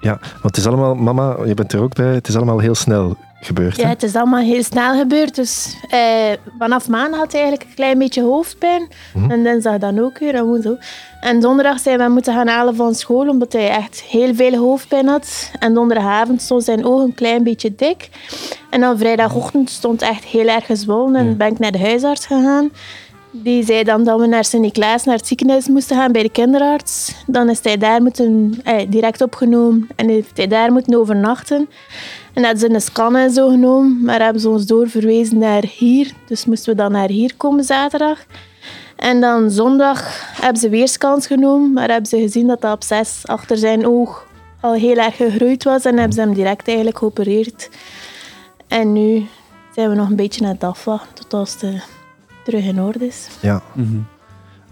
[0.00, 0.94] Ja, want het is allemaal...
[0.94, 2.14] Mama, je bent er ook bij.
[2.14, 3.76] Het is allemaal heel snel gebeurd.
[3.76, 3.88] Ja, hè?
[3.88, 5.34] het is allemaal heel snel gebeurd.
[5.34, 8.80] Dus eh, vanaf maandag had hij eigenlijk een klein beetje hoofdpijn.
[8.82, 9.30] Mm -hmm.
[9.30, 10.34] En dinsdag dan ook weer.
[10.34, 10.76] En, woensdag.
[11.20, 15.06] en donderdag zijn we moeten gaan halen van school, omdat hij echt heel veel hoofdpijn
[15.06, 15.50] had.
[15.58, 18.08] En donderdagavond stond zijn oog een klein beetje dik.
[18.70, 21.16] En dan vrijdagochtend stond echt heel erg gezwollen.
[21.16, 22.70] En ben ik naar de huisarts gegaan.
[23.32, 27.14] Die zei dan dat we naar Sint-Niklaas, naar het ziekenhuis moesten gaan bij de kinderarts.
[27.26, 31.68] Dan is hij daar moeten, eh, direct opgenomen en heeft hij daar moeten overnachten.
[32.32, 36.12] En hadden ze een scan en zo genomen, maar hebben ze ons doorverwezen naar hier.
[36.26, 38.24] Dus moesten we dan naar hier komen zaterdag.
[38.96, 42.82] En dan zondag hebben ze weer scans genomen, maar hebben ze gezien dat dat op
[42.82, 44.26] 6 achter zijn oog
[44.60, 45.84] al heel erg gegroeid was.
[45.84, 47.68] En hebben ze hem direct eigenlijk geopereerd.
[48.68, 49.26] En nu
[49.74, 50.74] zijn we nog een beetje aan het
[51.14, 51.82] tot als het
[52.50, 53.28] terug in orde is.
[53.40, 53.62] Ja.
[53.72, 53.98] Mhm.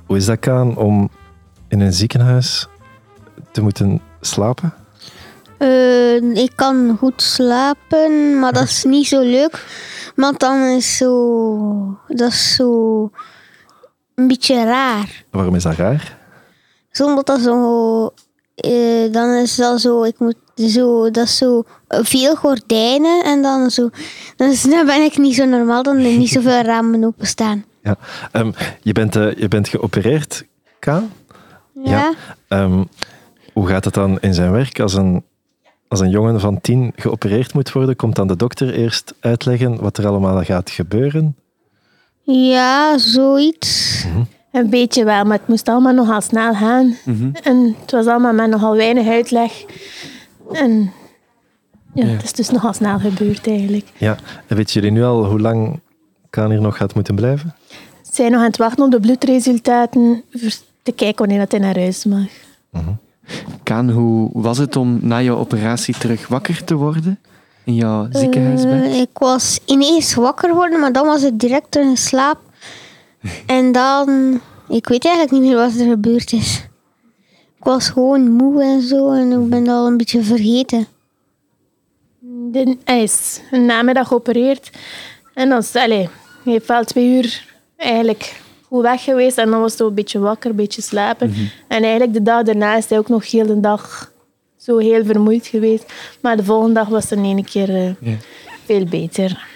[0.06, 1.10] Hoe is dat, Kaan, om
[1.68, 2.66] in een ziekenhuis
[3.52, 4.74] te moeten slapen?
[5.58, 9.64] Uh, ik kan goed slapen, maar dat is niet zo leuk.
[10.14, 11.98] Want dan is zo...
[12.06, 13.10] Dat is zo...
[14.14, 15.24] Een beetje raar.
[15.30, 16.18] Waarom is dat raar?
[16.90, 18.12] Zonder dat zo...
[18.66, 20.02] Uh, dan is dat zo...
[20.02, 21.10] Ik moet zo...
[21.10, 21.62] Dat is zo...
[21.88, 23.90] Veel gordijnen en dan zo...
[24.36, 27.64] Dan ben ik niet zo normaal, dan er niet zoveel ramen openstaan.
[27.88, 28.40] Ja.
[28.40, 30.44] Um, je, bent, uh, je bent geopereerd,
[30.78, 31.12] Kaan?
[31.84, 32.14] Ja.
[32.48, 32.62] ja.
[32.62, 32.88] Um,
[33.52, 35.22] hoe gaat het dan in zijn werk als een
[35.88, 39.98] als een jongen van tien geopereerd moet worden, komt dan de dokter eerst uitleggen wat
[39.98, 41.36] er allemaal gaat gebeuren?
[42.22, 44.04] Ja, zoiets.
[44.06, 44.26] Mm -hmm.
[44.52, 46.96] Een beetje wel, maar het moest allemaal nogal snel gaan.
[47.04, 47.32] Mm -hmm.
[47.42, 49.64] En het was allemaal met nogal weinig uitleg.
[50.52, 50.92] En
[51.94, 52.12] ja, ja.
[52.12, 53.86] het is dus nogal snel gebeurd eigenlijk.
[53.96, 54.16] Ja,
[54.46, 55.80] en weet jullie nu al hoe lang
[56.30, 57.54] Kaan hier nog gaat moeten blijven?
[58.02, 60.50] Ze zijn nog aan het wachten op de bloedresultaten voor
[60.82, 62.28] te kijken wanneer dat hij naar huis mag.
[62.70, 62.98] -hmm.
[63.62, 67.18] Kaan, hoe was het om na jouw operatie terug wakker te worden
[67.64, 68.84] in jouw ziekenhuisbed?
[68.84, 72.38] Uh, ik was ineens wakker geworden, maar dan was ik direct in slaap.
[73.46, 74.40] en dan...
[74.68, 76.66] Ik weet eigenlijk niet meer wat er gebeurd is.
[77.56, 80.86] Ik was gewoon moe en zo en ik ben al een beetje vergeten.
[82.50, 84.70] De, hij is een namiddag geopereerd.
[85.38, 86.06] En dan allez,
[86.44, 87.44] hij heeft wel twee uur
[87.76, 89.38] eigenlijk goed weg geweest.
[89.38, 91.28] En dan was hij een beetje wakker, een beetje slapen.
[91.28, 91.40] Mhm.
[91.68, 94.12] En eigenlijk de dag daarna is hij ook nog heel de dag
[94.56, 95.92] zo heel vermoeid geweest.
[96.20, 98.12] Maar de volgende dag was het in één keer eh,
[98.64, 99.46] veel beter.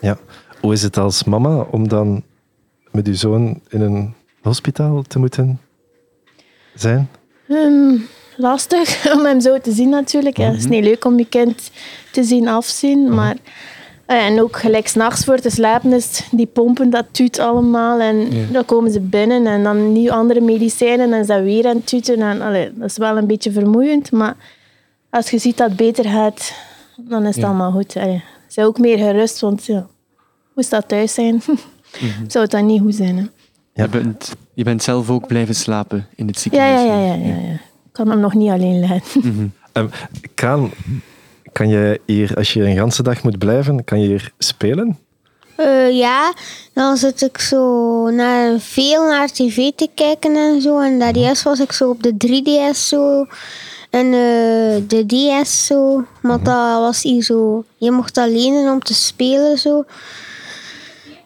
[0.00, 0.18] Ja.
[0.60, 2.22] Hoe is het als mama om dan
[2.90, 5.60] met uw zoon in een hospitaal te moeten
[6.74, 7.10] zijn?
[7.48, 7.96] Ehm,
[8.36, 10.36] lastig om hem zo te zien natuurlijk.
[10.36, 11.70] Het is niet leuk om je kind
[12.12, 13.36] te zien afzien, maar...
[14.06, 18.00] eh, En ook gelijk s'nachts voor te slapen is die pompen, dat tuut allemaal.
[18.00, 18.46] En Ja.
[18.52, 21.86] dan komen ze binnen en dan nieuw andere medicijnen en is dat weer aan het
[21.86, 22.20] tuten.
[22.20, 24.36] En, allee, dat is wel een beetje vermoeiend, maar
[25.10, 26.52] als je ziet dat het beter gaat,
[26.96, 27.46] dan is het Ja.
[27.46, 27.96] allemaal goed.
[27.96, 29.86] Allee, ze zijn ook meer gerust, want ja,
[30.54, 31.42] moest dat thuis zijn,
[32.28, 33.16] zou het dan niet goed zijn.
[33.16, 33.22] Hè?
[33.72, 33.82] Ja.
[33.82, 36.80] Je, bent, je bent zelf ook blijven slapen in het Ja, ziekenhuis.
[36.80, 37.52] ja, ja, ja, ja, ja.
[37.84, 39.52] Ik kan hem nog niet alleen laten.
[39.72, 39.86] Ehm,
[40.34, 40.70] kan,
[41.56, 44.98] kan je hier, als je een ganse dag moet blijven, kan je hier spelen?
[45.56, 46.34] Eh, ja,
[46.72, 50.80] dan zit ik zo naar, veel naar tv te kijken en zo.
[50.80, 53.26] En daarjuist was ik zo op de 3DS zo.
[53.90, 56.04] En eh, de DS zo.
[56.22, 57.64] Maar dat was hier zo.
[57.76, 59.84] Je mocht dat lenen om te spelen zo.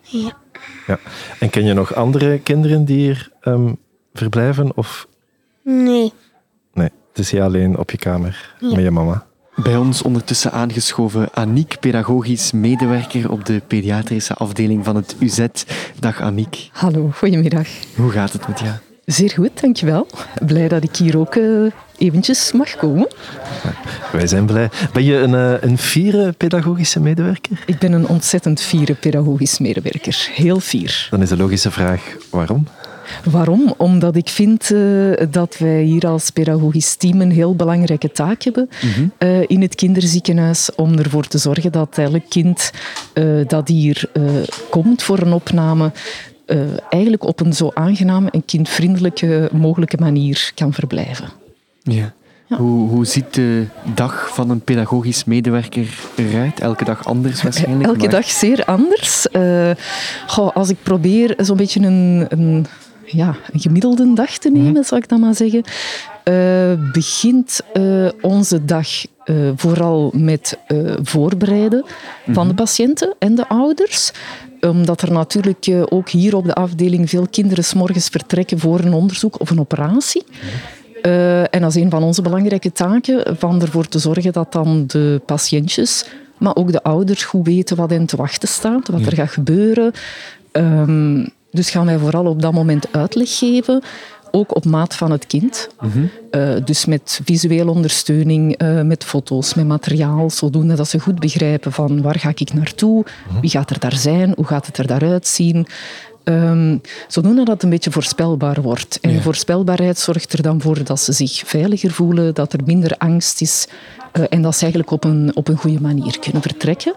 [0.00, 0.36] Ja.
[0.86, 0.98] Ja.
[1.38, 3.72] En ken je nog andere kinderen die hier ehm,
[4.12, 4.76] verblijven?
[4.76, 5.06] Of
[5.62, 6.12] Nee.
[6.72, 8.74] nee, het is jij alleen op je kamer Ja.
[8.74, 9.28] met je mama?
[9.62, 15.46] Bij ons ondertussen aangeschoven Aniek, pedagogisch medewerker op de pediatrische afdeling van het UZ.
[15.98, 17.68] Dag Aniek, Hallo, goedemiddag.
[17.96, 18.72] hoe gaat het met jou?
[19.04, 20.06] Zeer goed, dankjewel.
[20.46, 21.44] Blij dat ik hier ook eh,
[21.98, 23.08] eventjes mag komen.
[24.12, 24.70] Wij zijn blij.
[24.92, 27.62] Ben je een, eh, een fiere pedagogische medewerker?
[27.66, 30.28] Ik ben een ontzettend fiere pedagogisch medewerker.
[30.34, 31.06] Heel fier.
[31.10, 32.66] Dan is de logische vraag, waarom?
[33.24, 33.74] Waarom?
[33.76, 34.80] Omdat ik vind eh,
[35.30, 38.68] dat wij hier als pedagogisch team een heel belangrijke taak hebben
[39.18, 42.70] eh, in het kinderziekenhuis om ervoor te zorgen dat elk kind
[43.12, 44.10] eh, dat hier
[44.70, 45.92] komt voor een opname
[46.88, 51.28] eigenlijk op een zo aangename en kindvriendelijke mogelijke manier kan verblijven.
[51.82, 52.12] Ja.
[52.46, 52.56] Ja.
[52.56, 56.60] Hoe, hoe ziet de dag van een pedagogisch medewerker eruit?
[56.60, 57.86] Elke dag anders waarschijnlijk.
[57.86, 59.26] Elke maar- dag zeer anders.
[60.26, 62.66] Goh, als ik probeer zo'n beetje een, een,
[63.10, 65.62] ja, een gemiddelde dag te nemen, zal ik dan maar zeggen,
[66.24, 68.88] eh, begint eh, onze dag
[69.24, 70.58] eh, vooral met
[71.02, 71.84] voorbereiden
[72.28, 74.12] van de patiënten en de ouders.
[74.60, 78.92] Omdat er natuurlijk ook hier op de afdeling veel kinderen 's morgens vertrekken voor een
[78.92, 80.24] onderzoek of een operatie.
[81.02, 84.84] Eh, en dat is een van onze belangrijke taken, van ervoor te zorgen dat dan
[84.86, 86.04] de patiëntjes,
[86.38, 89.92] maar ook de ouders goed weten wat hen te wachten staat, wat er gaat gebeuren.
[90.52, 93.82] Ehm, dus gaan wij vooral op dat moment uitleg geven,
[94.30, 95.68] ook op maat van het kind.
[96.30, 101.72] Eh, dus met visuele ondersteuning, eh, met foto's, met materiaal, zodoende dat ze goed begrijpen
[101.72, 103.04] van waar ga ik naartoe,
[103.40, 105.66] wie gaat er daar zijn, hoe gaat het er daaruit zien.
[106.24, 106.78] Ehm,
[107.08, 108.98] zodoende dat het een beetje voorspelbaar wordt.
[109.00, 113.40] En voorspelbaarheid zorgt er dan voor dat ze zich veiliger voelen, dat er minder angst
[113.40, 113.68] is
[114.12, 116.94] eh, en dat ze eigenlijk op een, op een goede manier kunnen vertrekken.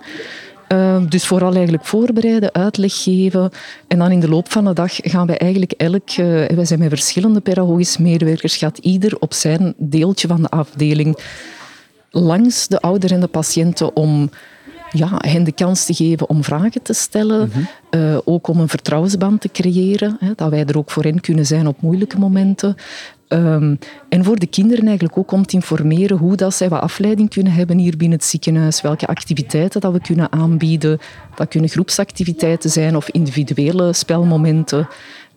[0.73, 3.51] Ehm, dus vooral eigenlijk voorbereiden, uitleg geven.
[3.87, 6.09] En dan in de loop van de dag gaan wij eigenlijk elk...
[6.09, 11.17] eh, wij zijn met verschillende pedagogische medewerkers, gaat ieder op zijn deeltje van de afdeling
[12.11, 14.29] langs de ouder en de patiënten om
[14.91, 17.51] ja, hen de kans te geven om vragen te stellen.
[17.89, 20.17] eh, ook om een vertrouwensband te creëren.
[20.19, 22.75] Hè, dat wij er ook voor hen kunnen zijn op moeilijke momenten.
[23.33, 23.75] Ehm,
[24.09, 27.53] en voor de kinderen eigenlijk ook om te informeren hoe dat zij wat afleiding kunnen
[27.53, 28.81] hebben hier binnen het ziekenhuis.
[28.81, 30.99] Welke activiteiten dat we kunnen aanbieden.
[31.35, 34.87] Dat kunnen groepsactiviteiten zijn of individuele spelmomenten.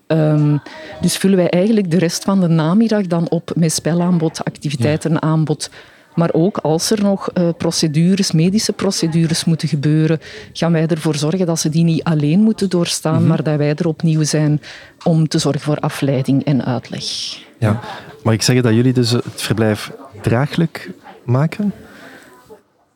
[0.07, 0.57] Ehm,
[1.01, 5.71] dus vullen wij eigenlijk de rest van de namiddag dan op met spelaanbod, activiteitenaanbod.
[6.15, 10.21] Maar ook als er nog eh, procedures, medische procedures moeten gebeuren,
[10.53, 13.89] gaan wij ervoor zorgen dat ze die niet alleen moeten doorstaan, maar dat wij er
[13.89, 14.61] opnieuw zijn
[15.05, 17.45] om te zorgen voor afleiding en uitleg.
[17.59, 17.81] Ja.
[18.23, 19.93] Mag ik zeggen dat jullie dus het verblijf
[20.23, 20.91] draaglijk
[21.25, 21.73] maken?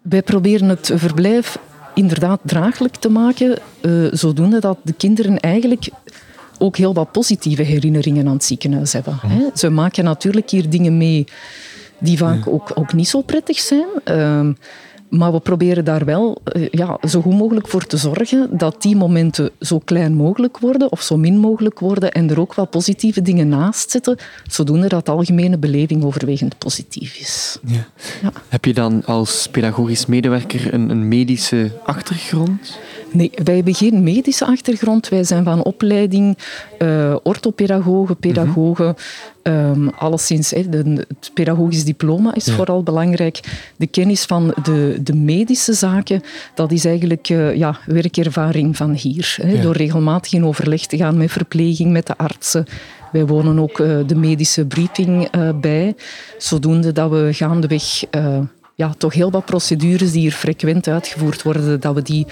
[0.03, 1.59] Wij proberen het verblijf
[1.95, 5.89] inderdaad draaglijk te maken, eh, zodoende dat de kinderen eigenlijk
[6.59, 9.19] ook heel wat positieve herinneringen aan het ziekenhuis hebben.
[9.27, 9.45] Hè.
[9.55, 11.25] Ze maken natuurlijk hier dingen mee
[11.99, 13.89] die vaak ook, ook niet zo prettig zijn.
[14.05, 14.53] Ehm,
[15.11, 18.97] maar we proberen daar wel eh, ja, zo goed mogelijk voor te zorgen dat die
[18.97, 23.23] momenten zo klein mogelijk worden of zo min mogelijk worden en er ook wel positieve
[23.23, 27.59] dingen naast zitten, zodoende dat de algemene beleving overwegend positief is.
[27.67, 27.87] Ja.
[28.23, 28.33] Ja.
[28.49, 32.79] Heb je dan als pedagogisch medewerker een, een medische achtergrond?
[33.13, 35.09] Nee, wij hebben geen medische achtergrond.
[35.09, 36.39] Wij zijn van opleiding
[36.79, 38.95] uh, orthopedagogen, pedagogen.
[39.43, 43.41] Um, alleszins, hè, de, het pedagogisch diploma is vooral belangrijk.
[43.77, 46.23] De kennis van de, de medische zaken,
[46.55, 49.37] dat is eigenlijk uh, ja, werkervaring van hier.
[49.43, 52.67] Hè, Door regelmatig in overleg te gaan met verpleging, met de artsen.
[53.13, 55.31] Wij wonen ook uh, de medische briefing
[55.61, 55.95] bij,
[56.39, 58.05] zodoende dat we gaandeweg
[58.75, 62.27] ja, toch heel wat procedures die hier frequent uitgevoerd worden, dat we die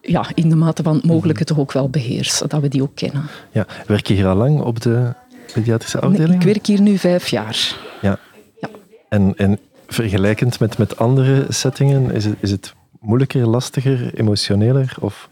[0.00, 2.94] ja, in de mate van het mogelijke toch ook wel beheersen, dat we die ook
[2.94, 3.24] kennen.
[3.50, 5.14] Ja, werk je hier al lang op de
[5.52, 6.34] pediatrische afdeling?
[6.34, 7.76] ik werk hier nu vijf jaar.
[8.00, 8.18] Ja.
[8.60, 8.68] ja.
[9.08, 14.96] En, en vergelijkend met, met andere settingen, is het, is het moeilijker, lastiger, emotioneler?
[15.00, 15.28] Of?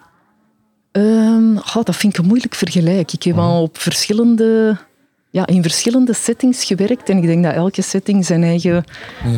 [0.93, 3.13] Um, dat vind ik een moeilijk vergelijk.
[3.13, 3.45] Ik heb mhm.
[3.45, 4.77] al op verschillende,
[5.31, 8.85] ja, in verschillende settings gewerkt en ik denk dat elke setting zijn eigen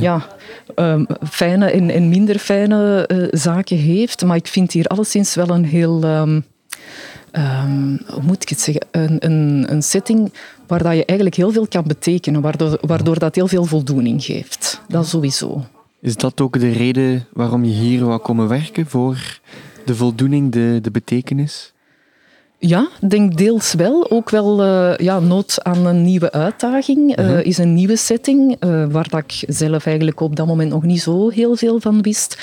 [0.01, 0.27] ja
[0.77, 4.25] um, fijne en, en, minder fijne uh, zaken heeft.
[4.25, 6.05] Maar ik vind hier alleszins wel een heel...
[6.05, 6.45] Um,
[7.33, 8.87] um, hoe moet ik het zeggen?
[8.91, 10.33] Een, een, een, setting
[10.67, 14.81] waar dat je eigenlijk heel veel kan betekenen, waardoor, waardoor dat heel veel voldoening geeft.
[14.89, 15.65] Dat sowieso.
[16.01, 18.87] Is dat ook de reden waarom je hier wou komen werken?
[18.87, 19.41] Voor
[19.85, 21.73] de voldoening, de, de betekenis?
[22.61, 24.11] Ja, denk deels wel.
[24.11, 27.19] Ook wel uh, ja, nood aan een nieuwe uitdaging.
[27.19, 30.83] Uh, Is een nieuwe setting, uh, waar dat ik zelf eigenlijk op dat moment nog
[30.83, 32.39] niet zo heel veel van wist.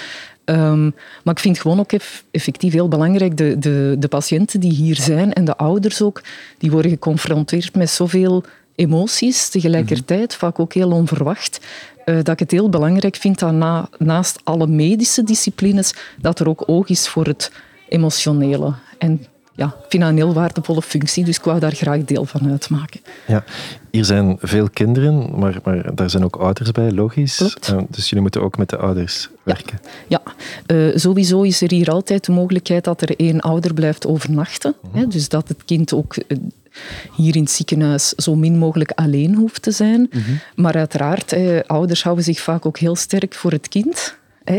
[0.45, 1.91] Um, maar ik vind gewoon ook
[2.31, 6.21] effectief heel belangrijk, de, de, de patiënten die hier zijn en de ouders ook,
[6.57, 8.43] die worden geconfronteerd met zoveel
[8.75, 10.37] emoties tegelijkertijd, mhm.
[10.39, 11.59] vaak ook heel onverwacht.
[12.05, 16.63] dat ik het heel belangrijk vind dat na, naast alle medische disciplines, dat er ook
[16.65, 17.51] oog is voor het
[17.89, 18.73] emotionele.
[18.97, 19.25] En
[19.55, 22.99] ja, vind dat een heel waardevolle functie, dus ik wou daar graag deel van uitmaken.
[23.27, 23.43] Ja,
[23.89, 27.39] hier zijn veel kinderen, maar, maar daar zijn ook ouders bij, logisch.
[27.39, 29.79] Uh, dus jullie moeten ook met de ouders werken.
[30.07, 30.21] Ja,
[30.67, 34.75] uh, sowieso is er hier altijd de mogelijkheid dat er één ouder blijft overnachten.
[34.81, 34.97] Mhm.
[34.97, 36.37] hè, dus dat het kind ook eh,
[37.15, 40.09] hier in het ziekenhuis zo min mogelijk alleen hoeft te zijn.
[40.11, 40.31] Mhm.
[40.55, 41.35] Maar uiteraard,
[41.67, 44.17] ouders houden zich vaak ook heel sterk voor het kind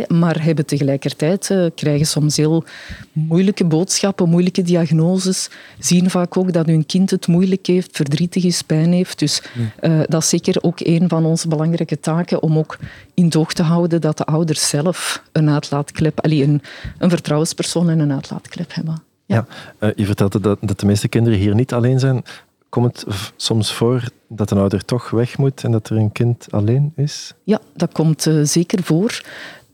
[0.08, 2.64] maar hebben tegelijkertijd, uh, krijgen soms heel
[3.12, 8.62] moeilijke boodschappen, moeilijke diagnoses, zien vaak ook dat hun kind het moeilijk heeft, verdrietig is,
[8.62, 9.18] pijn heeft.
[9.18, 9.42] Dus
[9.80, 12.78] uh, dat is zeker ook een van onze belangrijke taken om ook
[13.14, 16.62] in toog te houden dat de ouders zelf een uitlaatklep, allee, een,
[16.98, 19.02] een vertrouwenspersoon en een uitlaatklep hebben.
[19.26, 19.46] Ja,
[19.80, 22.22] ja uh, je vertelde dat, dat de meeste kinderen hier niet alleen zijn.
[22.68, 26.46] Komt het soms voor dat een ouder toch weg moet en dat er een kind
[26.50, 27.32] alleen is?
[27.44, 29.22] Ja, dat komt zeker voor.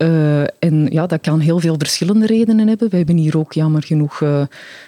[0.02, 2.90] Uh, en ja, dat kan heel veel verschillende redenen hebben.
[2.90, 4.42] We hebben hier ook jammer genoeg uh,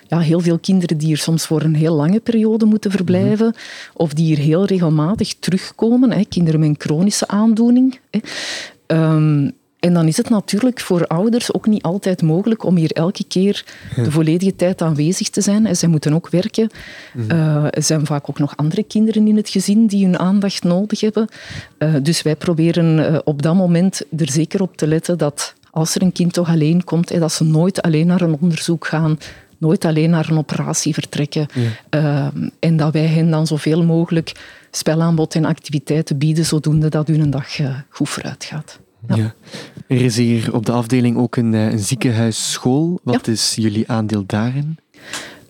[0.07, 3.47] ja, heel veel kinderen die hier soms voor een heel lange periode moeten verblijven.
[3.47, 3.57] Mhm.
[3.95, 6.13] Of die hier heel regelmatig terugkomen.
[6.13, 7.99] Hè, kinderen met een chronische aandoening.
[8.11, 8.21] Hè.
[8.87, 9.53] Um,
[9.85, 13.65] en dan is het natuurlijk voor ouders ook niet altijd mogelijk om hier elke keer
[13.95, 15.67] de volledige tijd aanwezig te zijn.
[15.67, 16.71] En zij moeten ook werken.
[17.13, 17.31] Mhm.
[17.31, 21.01] Eh, er zijn vaak ook nog andere kinderen in het gezin die hun aandacht nodig
[21.01, 21.29] hebben.
[21.79, 25.95] Uh, dus wij proberen uh, op dat moment er zeker op te letten dat als
[25.95, 29.19] er een kind toch alleen komt, dat ze nooit alleen naar een onderzoek gaan,
[29.59, 31.47] nooit alleen naar een operatie vertrekken.
[32.59, 34.33] en dat wij hen dan zoveel mogelijk
[34.71, 37.57] spelaanbod en activiteiten bieden, zodoende dat hun dag
[37.89, 38.83] goed vooruit gaat.
[39.09, 39.35] Ja.
[39.87, 43.01] Er is hier op de afdeling ook een, eh, een ziekenhuisschool.
[43.03, 44.79] Wat is jullie aandeel daarin?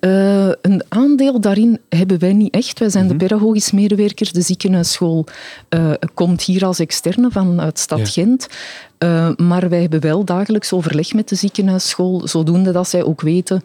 [0.00, 2.78] Uh, een aandeel daarin hebben wij niet echt.
[2.78, 3.22] Wij zijn de mhm.
[3.22, 4.32] pedagogisch medewerkers.
[4.32, 5.26] De ziekenhuisschool
[5.74, 8.46] uh, komt hier als externe vanuit Stad Gent.
[8.98, 13.62] Uh, maar wij hebben wel dagelijks overleg met de ziekenhuisschool, zodoende dat zij ook weten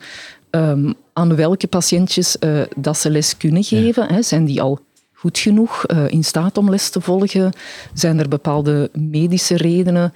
[0.52, 2.38] um, aan welke patiëntjes
[2.76, 4.04] dat ze les kunnen geven.
[4.04, 4.14] Ja.
[4.14, 4.80] Hè, zijn die al
[5.20, 7.54] goed genoeg uh, in staat om les te volgen?
[7.94, 10.14] Zijn er bepaalde medische redenen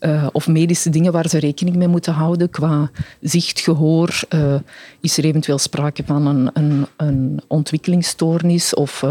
[0.00, 2.90] uh, of medische dingen waar ze rekening mee moeten houden qua
[3.20, 4.20] zicht, gehoor?
[4.34, 4.54] Uh,
[5.00, 9.04] is er eventueel sprake van een, een, een ontwikkelingsstoornis of,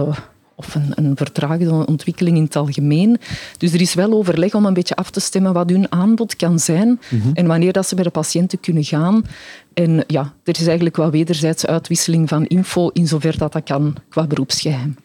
[0.56, 3.18] of een, een vertraagde ontwikkeling in het algemeen?
[3.58, 6.60] Dus er is wel overleg om een beetje af te stemmen wat hun aanbod kan
[6.60, 7.30] zijn mhm.
[7.34, 9.26] en wanneer dat ze bij de patiënten kunnen gaan.
[9.74, 13.96] En ja, er is eigenlijk wel wederzijdse uitwisseling van info in zover dat dat kan
[14.10, 14.96] qua beroepsgeheim.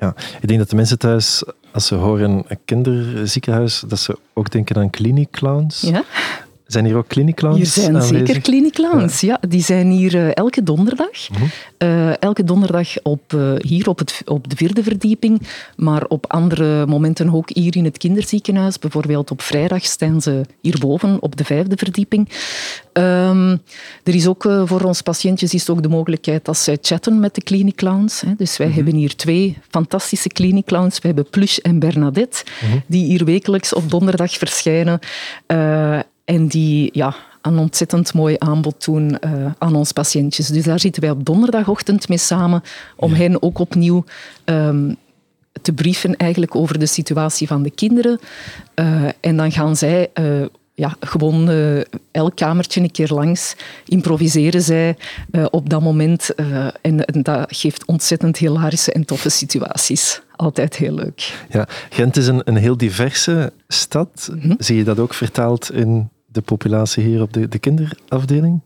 [0.00, 1.42] Ja, ik denk dat de mensen thuis,
[1.72, 5.80] als ze horen een kinderziekenhuis, dat ze ook denken aan kliniekclowns.
[5.80, 6.02] Ja.
[6.68, 8.26] Zijn hier ook kliniekclowns Hier zijn aanwezig?
[8.26, 9.38] zeker kliniekclowns, ja.
[9.40, 9.48] ja.
[9.48, 11.28] Die zijn hier uh, elke donderdag.
[11.30, 11.42] Mhm.
[11.78, 15.42] uh, elke donderdag op, uh, hier op, het, op de vierde verdieping,
[15.76, 18.78] maar op andere momenten ook hier in het kinderziekenhuis.
[18.78, 22.28] Bijvoorbeeld op vrijdag staan ze hierboven op de vijfde verdieping.
[22.92, 23.50] Um,
[24.04, 27.42] er is ook voor ons patiëntjes is ook de mogelijkheid dat zij chatten met de
[27.42, 28.22] kliniekclowns.
[28.36, 30.98] Dus wij mm hebben hier twee fantastische kliniekclowns.
[30.98, 34.98] We hebben Plush en Bernadette, mm die hier wekelijks op donderdag verschijnen.
[36.28, 40.46] En die ja, een ontzettend mooi aanbod doen uh, aan ons patiëntjes.
[40.46, 42.62] Dus daar zitten wij op donderdagochtend mee samen
[42.96, 44.04] om hen ook opnieuw
[44.44, 44.96] um,
[45.62, 48.18] te brieven eigenlijk over de situatie van de kinderen.
[48.74, 53.56] Uh, en dan gaan zij uh, ja, gewoon uh, elk kamertje een keer langs.
[53.84, 54.96] Improviseren zij
[55.30, 56.30] uh, op dat moment.
[56.36, 60.22] Uh, en, en, dat geeft ontzettend hilarische en toffe situaties.
[60.36, 61.46] Altijd heel leuk.
[61.50, 64.28] Ja, Gent is een, een heel diverse stad.
[64.32, 64.54] Mm -hmm.
[64.58, 68.60] Zie je dat ook vertaald in de populatie hier op de, de kinderafdeling?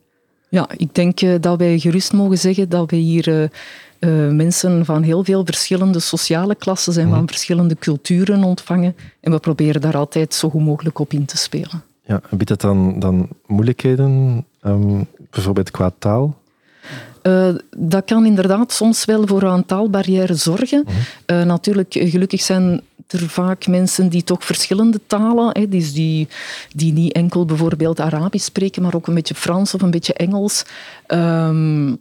[0.48, 3.50] Ja, ik denk dat wij gerust mogen zeggen dat we hier
[3.98, 7.14] uh, mensen van heel veel verschillende sociale klassen en mm.
[7.14, 8.94] van verschillende culturen ontvangen.
[9.20, 11.82] En we proberen daar altijd zo goed mogelijk op in te spelen.
[12.04, 16.40] Ja, biedt dat dan, dan moeilijkheden, um, bijvoorbeeld qua taal?
[17.22, 20.84] Uh, dat kan inderdaad soms wel voor een taalbarrière zorgen.
[20.86, 21.36] Mm.
[21.36, 22.80] Uh, natuurlijk, gelukkig zijn
[23.12, 26.28] er vaak mensen die toch verschillende talen, hè, dus die,
[26.74, 30.64] die niet enkel bijvoorbeeld Arabisch spreken, maar ook een beetje Frans of een beetje Engels.
[31.06, 31.98] Um,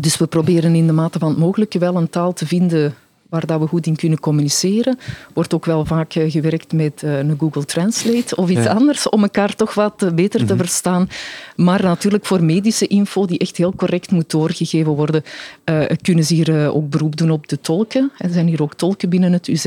[0.00, 2.94] dus we proberen in de mate van het mogelijke wel een taal te vinden
[3.28, 4.98] waar dat we goed in kunnen communiceren.
[5.34, 8.72] Wordt ook wel vaak eh, gewerkt met uh, een Google Translate of iets ja.
[8.72, 10.58] anders om elkaar toch wat eh, beter te mm -hmm.
[10.58, 11.08] verstaan.
[11.56, 15.22] Maar natuurlijk voor medische info die echt heel correct moet doorgegeven worden,
[15.64, 18.10] uh, kunnen ze hier ook beroep doen op de tolken.
[18.18, 19.66] Er zijn hier ook tolken binnen het UZ.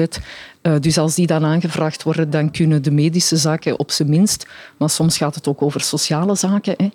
[0.61, 4.47] Uh, dus als die dan aangevraagd worden, dan kunnen de medische zaken op zijn minst,
[4.77, 6.89] maar soms gaat het ook over sociale zaken, hè,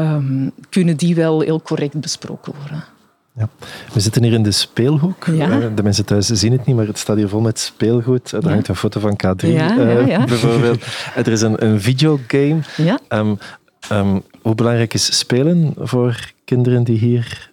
[0.00, 2.95] um, kunnen die wel heel correct besproken worden.
[3.36, 3.48] Ja.
[3.92, 5.26] We zitten hier in de speelhoek.
[5.26, 5.70] Ja.
[5.74, 8.32] De mensen thuis zien het niet, maar het staat hier vol met speelgoed.
[8.32, 10.84] Er hangt een foto van K3 ja, uh, bijvoorbeeld.
[11.14, 12.58] Er is een, een videogame.
[13.08, 13.38] Um,
[13.92, 17.50] um, hoe belangrijk is spelen voor kinderen die hier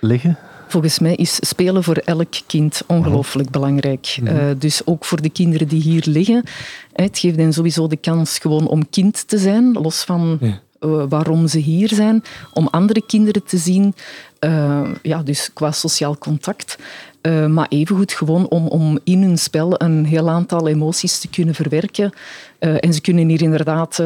[0.00, 0.38] liggen?
[0.68, 3.52] Volgens mij is spelen voor elk kind ongelooflijk oh.
[3.52, 4.16] belangrijk.
[4.20, 4.36] Mm -hmm.
[4.36, 6.44] uh, dus ook voor de kinderen die hier liggen.
[6.92, 10.60] Het geeft hen sowieso de kans gewoon om kind te zijn, los van ja.
[10.84, 12.22] Uh, waarom ze hier zijn.
[12.52, 13.94] Om andere kinderen te zien,
[14.40, 16.78] uh, ja, dus qua sociaal contact.
[17.22, 21.54] Uh, maar evengoed gewoon om, om in hun spel een heel aantal emoties te kunnen
[21.54, 22.12] verwerken.
[22.58, 24.02] En ze kunnen hier inderdaad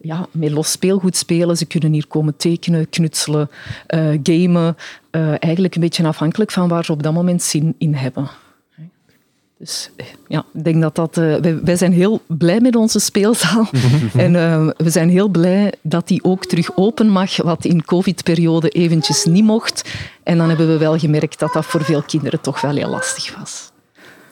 [0.00, 1.56] ja, met los speelgoed spelen.
[1.56, 3.50] Ze kunnen hier komen tekenen, knutselen,
[4.22, 4.76] gamen.
[5.38, 8.30] eigenlijk een beetje afhankelijk van waar ze op dat moment zin in hebben.
[9.58, 9.90] Dus
[10.28, 11.16] ja, ik denk dat dat...
[11.16, 13.68] Uh, wij, wij, zijn heel blij met onze speelzaal.
[14.16, 18.68] en uh, we zijn heel blij dat die ook terug open mag, wat in covid-periode
[18.68, 19.90] eventjes niet mocht.
[20.22, 23.36] En dan hebben we wel gemerkt dat dat voor veel kinderen toch wel heel lastig
[23.38, 23.70] was.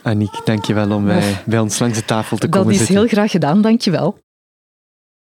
[0.03, 2.72] Aniek, dank je wel om bij, bij ons langs de tafel te komen.
[2.72, 4.18] Dat is heel graag gedaan, dank je wel.